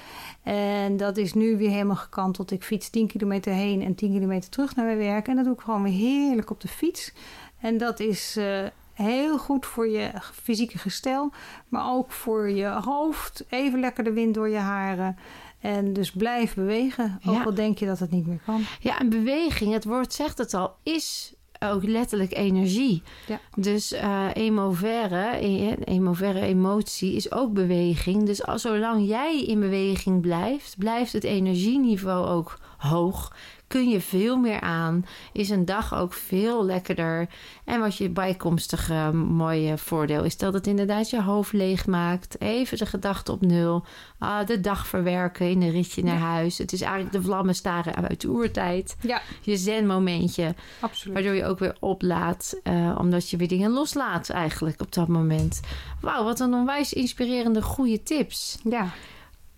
En 0.43 0.97
dat 0.97 1.17
is 1.17 1.33
nu 1.33 1.57
weer 1.57 1.69
helemaal 1.69 1.95
gekanteld. 1.95 2.51
Ik 2.51 2.63
fiets 2.63 2.89
10 2.89 3.07
kilometer 3.07 3.53
heen 3.53 3.81
en 3.81 3.95
10 3.95 4.11
kilometer 4.11 4.49
terug 4.49 4.75
naar 4.75 4.85
mijn 4.85 4.97
werk. 4.97 5.27
En 5.27 5.35
dat 5.35 5.45
doe 5.45 5.53
ik 5.53 5.61
gewoon 5.61 5.83
weer 5.83 5.93
heerlijk 5.93 6.49
op 6.49 6.61
de 6.61 6.67
fiets. 6.67 7.13
En 7.61 7.77
dat 7.77 7.99
is 7.99 8.37
eh, 8.37 8.65
heel 8.93 9.37
goed 9.37 9.65
voor 9.65 9.87
je 9.87 10.11
fysieke 10.33 10.77
gestel, 10.77 11.31
maar 11.67 11.91
ook 11.91 12.11
voor 12.11 12.49
je 12.49 12.67
hoofd. 12.67 13.45
Even 13.49 13.79
lekker 13.79 14.03
de 14.03 14.13
wind 14.13 14.33
door 14.33 14.49
je 14.49 14.57
haren. 14.57 15.17
En 15.59 15.93
dus 15.93 16.11
blijf 16.11 16.53
bewegen, 16.55 17.19
ook 17.25 17.33
Ja. 17.33 17.43
al 17.43 17.53
denk 17.53 17.77
je 17.77 17.85
dat 17.85 17.99
het 17.99 18.11
niet 18.11 18.27
meer 18.27 18.41
kan. 18.45 18.61
Ja, 18.79 18.99
en 18.99 19.09
beweging, 19.09 19.73
het 19.73 19.85
woord 19.85 20.13
zegt 20.13 20.37
het 20.37 20.53
al, 20.53 20.75
is 20.83 21.33
ook 21.59 21.83
letterlijk 21.83 22.33
energie. 22.35 23.01
Ja. 23.27 23.39
Dus 23.55 23.93
uh, 23.93 24.25
emovere, 24.33 25.37
emovere 25.83 26.39
emotie 26.39 27.13
is 27.15 27.31
ook 27.31 27.53
beweging. 27.53 28.25
Dus 28.25 28.43
als, 28.45 28.61
zolang 28.61 29.07
jij 29.07 29.43
in 29.43 29.59
beweging 29.59 30.21
blijft, 30.21 30.77
blijft 30.77 31.13
het 31.13 31.23
energieniveau 31.23 32.27
ook 32.27 32.59
hoog 32.77 33.31
kun 33.67 33.89
je 33.89 34.01
veel 34.01 34.37
meer 34.37 34.61
aan. 34.61 35.05
Is 35.33 35.49
een 35.49 35.65
dag 35.65 35.95
ook 35.95 36.13
veel 36.13 36.65
lekkerder. 36.65 37.27
En 37.65 37.79
wat 37.79 37.97
je 37.97 38.09
bijkomstige 38.09 39.11
mooie 39.13 39.77
voordeel 39.77 40.23
is 40.23 40.37
dat 40.37 40.53
het 40.53 40.67
inderdaad 40.67 41.09
je 41.09 41.21
hoofd 41.21 41.53
leeg 41.53 41.85
maakt. 41.85 42.41
Even 42.41 42.77
de 42.77 42.85
gedachten 42.85 43.33
op 43.33 43.41
nul. 43.41 43.85
Uh, 44.19 44.45
de 44.45 44.59
dag 44.59 44.87
verwerken 44.87 45.49
in 45.49 45.61
een 45.61 45.71
ritje 45.71 46.03
naar 46.03 46.19
huis. 46.19 46.57
Het 46.57 46.73
is 46.73 46.81
eigenlijk 46.81 47.13
de 47.13 47.21
vlammen 47.21 47.55
staren 47.55 47.95
uit 47.95 48.21
de 48.21 48.29
oertijd. 48.29 48.97
Ja. 49.01 49.21
Je 49.41 49.57
zen-momentje. 49.57 50.55
Absoluut. 50.79 51.13
Waardoor 51.13 51.35
je 51.35 51.45
ook 51.45 51.59
weer 51.59 51.75
oplaat. 51.79 52.59
Uh, 52.63 52.95
omdat 52.99 53.29
je 53.29 53.37
weer 53.37 53.47
dingen 53.47 53.71
loslaat 53.71 54.29
eigenlijk 54.29 54.81
op 54.81 54.93
dat 54.93 55.07
moment. 55.07 55.59
Wauw, 56.01 56.23
wat 56.23 56.39
een 56.39 56.53
onwijs 56.53 56.93
inspirerende 56.93 57.61
goede 57.61 58.03
tips. 58.03 58.59
Ja. 58.63 58.91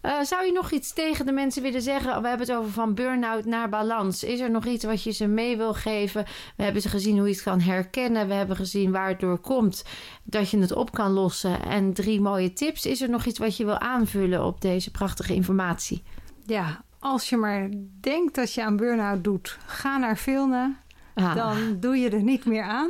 Uh, 0.02 0.22
zou 0.22 0.46
je 0.46 0.52
nog 0.52 0.72
iets 0.72 0.94
tegen 0.94 1.26
de 1.26 1.32
mensen 1.32 1.62
willen 1.62 1.82
zeggen? 1.82 2.22
We 2.22 2.28
hebben 2.28 2.48
het 2.48 2.56
over 2.56 2.72
van 2.72 2.94
burn-out 2.94 3.46
naar 3.46 3.70
balans. 3.70 4.24
Is 4.24 4.40
er 4.40 4.52
nog 4.52 4.66
iets 4.66 4.86
wat 4.86 5.04
je 5.04 5.12
ze 5.12 5.28
mee 5.28 5.58
wil 5.58 5.74
geven? 5.74 6.26
We 6.58 6.64
hebben 6.64 6.82
ze 6.82 6.90
gezien 6.90 7.18
hoe 7.18 7.28
je 7.28 7.34
het 7.34 7.44
kan 7.44 7.60
herkennen. 7.60 8.28
We 8.28 8.34
hebben 8.34 8.56
gezien 8.56 8.92
waar 8.92 9.08
het 9.08 9.20
door 9.20 9.40
komt. 9.40 9.86
Dat 10.24 10.50
je 10.50 10.60
het 10.60 10.72
op 10.72 10.92
kan 10.92 11.12
lossen. 11.12 11.62
En 11.64 11.94
drie 11.94 12.22
mooie 12.22 12.54
tips. 12.54 12.86
Is 12.86 13.02
er 13.02 13.10
nog 13.10 13.26
iets 13.26 13.40
wat 13.40 13.58
je 13.58 13.66
wil 13.66 13.80
aanvullen 13.80 14.46
op 14.46 14.62
deze 14.62 14.92
prachtige 14.92 15.34
informatie? 15.34 16.04
Ja, 16.46 16.84
als 17.00 17.30
je 17.30 17.38
maar 17.38 17.70
denkt 18.02 18.36
dat 18.36 18.54
je 18.54 18.64
aan 18.64 18.78
burn-out 18.78 19.24
doet, 19.24 19.58
ga 19.66 19.98
naar 19.98 20.18
Vilna. 20.18 20.76
Ah. 21.14 21.36
Dan 21.36 21.80
doe 21.80 21.98
je 21.98 22.10
er 22.10 22.24
niet 22.24 22.46
meer 22.46 22.64
aan. 22.64 22.90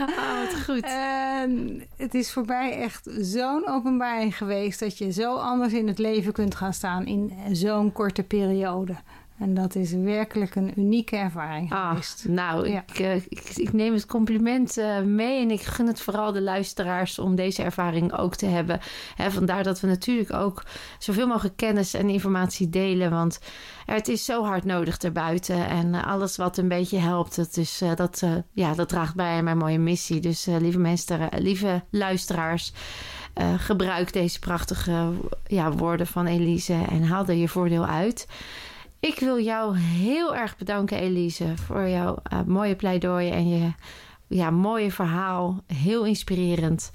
Oh, 0.00 0.40
wat 0.40 0.62
goed. 0.64 0.84
En 0.84 1.82
het 1.96 2.14
is 2.14 2.32
voor 2.32 2.44
mij 2.46 2.72
echt 2.80 3.08
zo'n 3.20 3.68
openbaring 3.68 4.36
geweest 4.36 4.80
dat 4.80 4.98
je 4.98 5.12
zo 5.12 5.36
anders 5.36 5.72
in 5.72 5.88
het 5.88 5.98
leven 5.98 6.32
kunt 6.32 6.54
gaan 6.54 6.72
staan 6.72 7.06
in 7.06 7.32
zo'n 7.52 7.92
korte 7.92 8.22
periode. 8.22 8.94
En 9.38 9.54
dat 9.54 9.74
is 9.74 9.92
werkelijk 9.92 10.54
een 10.54 10.72
unieke 10.76 11.16
ervaring 11.16 11.72
ah, 11.72 11.88
geweest. 11.88 12.24
Nou, 12.28 12.68
ja. 12.68 12.84
ik, 12.86 13.24
ik, 13.28 13.48
ik, 13.54 13.72
neem 13.72 13.92
het 13.92 14.06
compliment 14.06 14.78
uh, 14.78 15.00
mee 15.00 15.40
en 15.40 15.50
ik 15.50 15.60
gun 15.60 15.86
het 15.86 16.00
vooral 16.00 16.32
de 16.32 16.42
luisteraars 16.42 17.18
om 17.18 17.34
deze 17.34 17.62
ervaring 17.62 18.12
ook 18.12 18.34
te 18.34 18.46
hebben. 18.46 18.80
He, 19.14 19.30
vandaar 19.30 19.62
dat 19.62 19.80
we 19.80 19.86
natuurlijk 19.86 20.32
ook 20.32 20.62
zoveel 20.98 21.26
mogelijk 21.26 21.56
kennis 21.56 21.94
en 21.94 22.08
informatie 22.08 22.68
delen. 22.68 23.10
Want 23.10 23.38
het 23.84 24.08
is 24.08 24.24
zo 24.24 24.44
hard 24.44 24.64
nodig 24.64 24.98
erbuiten. 24.98 25.66
En 25.68 25.94
alles 25.94 26.36
wat 26.36 26.56
een 26.56 26.68
beetje 26.68 26.98
helpt, 26.98 27.36
dat, 27.36 27.56
is, 27.56 27.82
dat, 27.94 28.22
ja, 28.52 28.74
dat 28.74 28.88
draagt 28.88 29.14
bij 29.14 29.36
aan 29.36 29.44
mijn 29.44 29.58
mooie 29.58 29.78
missie. 29.78 30.20
Dus 30.20 30.46
lieve 30.46 30.78
mensen, 30.78 31.28
lieve 31.38 31.82
luisteraars. 31.90 32.72
gebruik 33.56 34.12
deze 34.12 34.38
prachtige 34.38 35.12
ja, 35.46 35.72
woorden 35.72 36.06
van 36.06 36.26
Elise 36.26 36.84
en 36.90 37.02
haal 37.02 37.26
er 37.26 37.34
je 37.34 37.48
voordeel 37.48 37.86
uit. 37.86 38.26
Ik 39.04 39.18
wil 39.18 39.40
jou 39.40 39.76
heel 39.78 40.36
erg 40.36 40.56
bedanken, 40.56 40.98
Elise, 40.98 41.54
voor 41.66 41.88
jouw 41.88 42.16
uh, 42.32 42.40
mooie 42.46 42.76
pleidooi 42.76 43.30
en 43.30 43.48
je 43.48 43.72
ja, 44.28 44.50
mooie 44.50 44.92
verhaal. 44.92 45.62
Heel 45.66 46.04
inspirerend. 46.04 46.90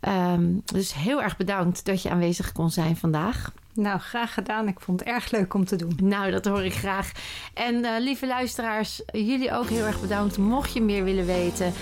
Um, 0.00 0.62
dus 0.64 0.94
heel 0.94 1.22
erg 1.22 1.36
bedankt 1.36 1.84
dat 1.84 2.02
je 2.02 2.10
aanwezig 2.10 2.52
kon 2.52 2.70
zijn 2.70 2.96
vandaag. 2.96 3.52
Nou, 3.74 3.98
graag 3.98 4.34
gedaan. 4.34 4.68
Ik 4.68 4.80
vond 4.80 5.00
het 5.00 5.08
erg 5.08 5.30
leuk 5.30 5.54
om 5.54 5.64
te 5.64 5.76
doen. 5.76 5.98
Nou, 6.02 6.30
dat 6.30 6.44
hoor 6.44 6.64
ik 6.64 6.74
graag. 6.74 7.12
En 7.54 7.74
uh, 7.74 7.90
lieve 7.98 8.26
luisteraars, 8.26 9.02
jullie 9.12 9.52
ook 9.52 9.68
heel 9.68 9.86
erg 9.86 10.00
bedankt. 10.00 10.38
Mocht 10.38 10.72
je 10.72 10.82
meer 10.82 11.04
willen 11.04 11.26
weten, 11.26 11.72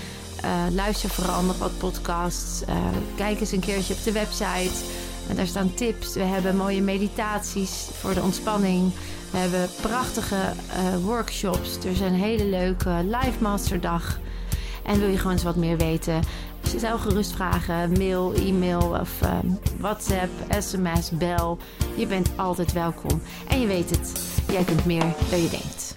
uh, 0.43 0.65
luister 0.71 1.09
vooral 1.09 1.43
nog 1.43 1.57
wat 1.57 1.77
podcasts. 1.77 2.63
kijk 3.15 3.39
eens 3.39 3.51
een 3.51 3.59
keertje 3.59 3.93
op 3.93 4.03
de 4.03 4.11
website. 4.11 4.83
En 5.29 5.35
daar 5.35 5.47
staan 5.47 5.73
tips. 5.73 6.13
We 6.13 6.23
hebben 6.23 6.55
mooie 6.55 6.81
meditaties 6.81 7.89
voor 7.93 8.13
de 8.13 8.21
ontspanning. 8.21 8.91
We 9.31 9.37
hebben 9.37 9.69
prachtige 9.81 10.35
uh, 10.35 11.05
workshops. 11.05 11.77
Er 11.77 11.91
is 11.91 11.99
een 11.99 12.13
hele 12.13 12.45
leuke 12.45 12.89
live 13.03 13.41
masterdag. 13.41 14.19
En 14.83 14.99
wil 14.99 15.09
je 15.09 15.17
gewoon 15.17 15.31
eens 15.31 15.43
wat 15.43 15.55
meer 15.55 15.77
weten? 15.77 16.21
Stel 16.61 16.97
gerust 16.97 17.31
vragen, 17.31 17.91
mail, 17.91 18.33
e-mail 18.33 18.97
of 19.01 19.21
uh, 19.23 19.37
WhatsApp, 19.79 20.29
sms, 20.59 21.11
bel. 21.11 21.57
Je 21.95 22.07
bent 22.07 22.29
altijd 22.35 22.73
welkom. 22.73 23.21
En 23.47 23.59
je 23.59 23.67
weet 23.67 23.89
het, 23.89 24.11
jij 24.51 24.63
kunt 24.63 24.85
meer 24.85 25.05
dan 25.29 25.41
je 25.41 25.49
denkt. 25.49 25.95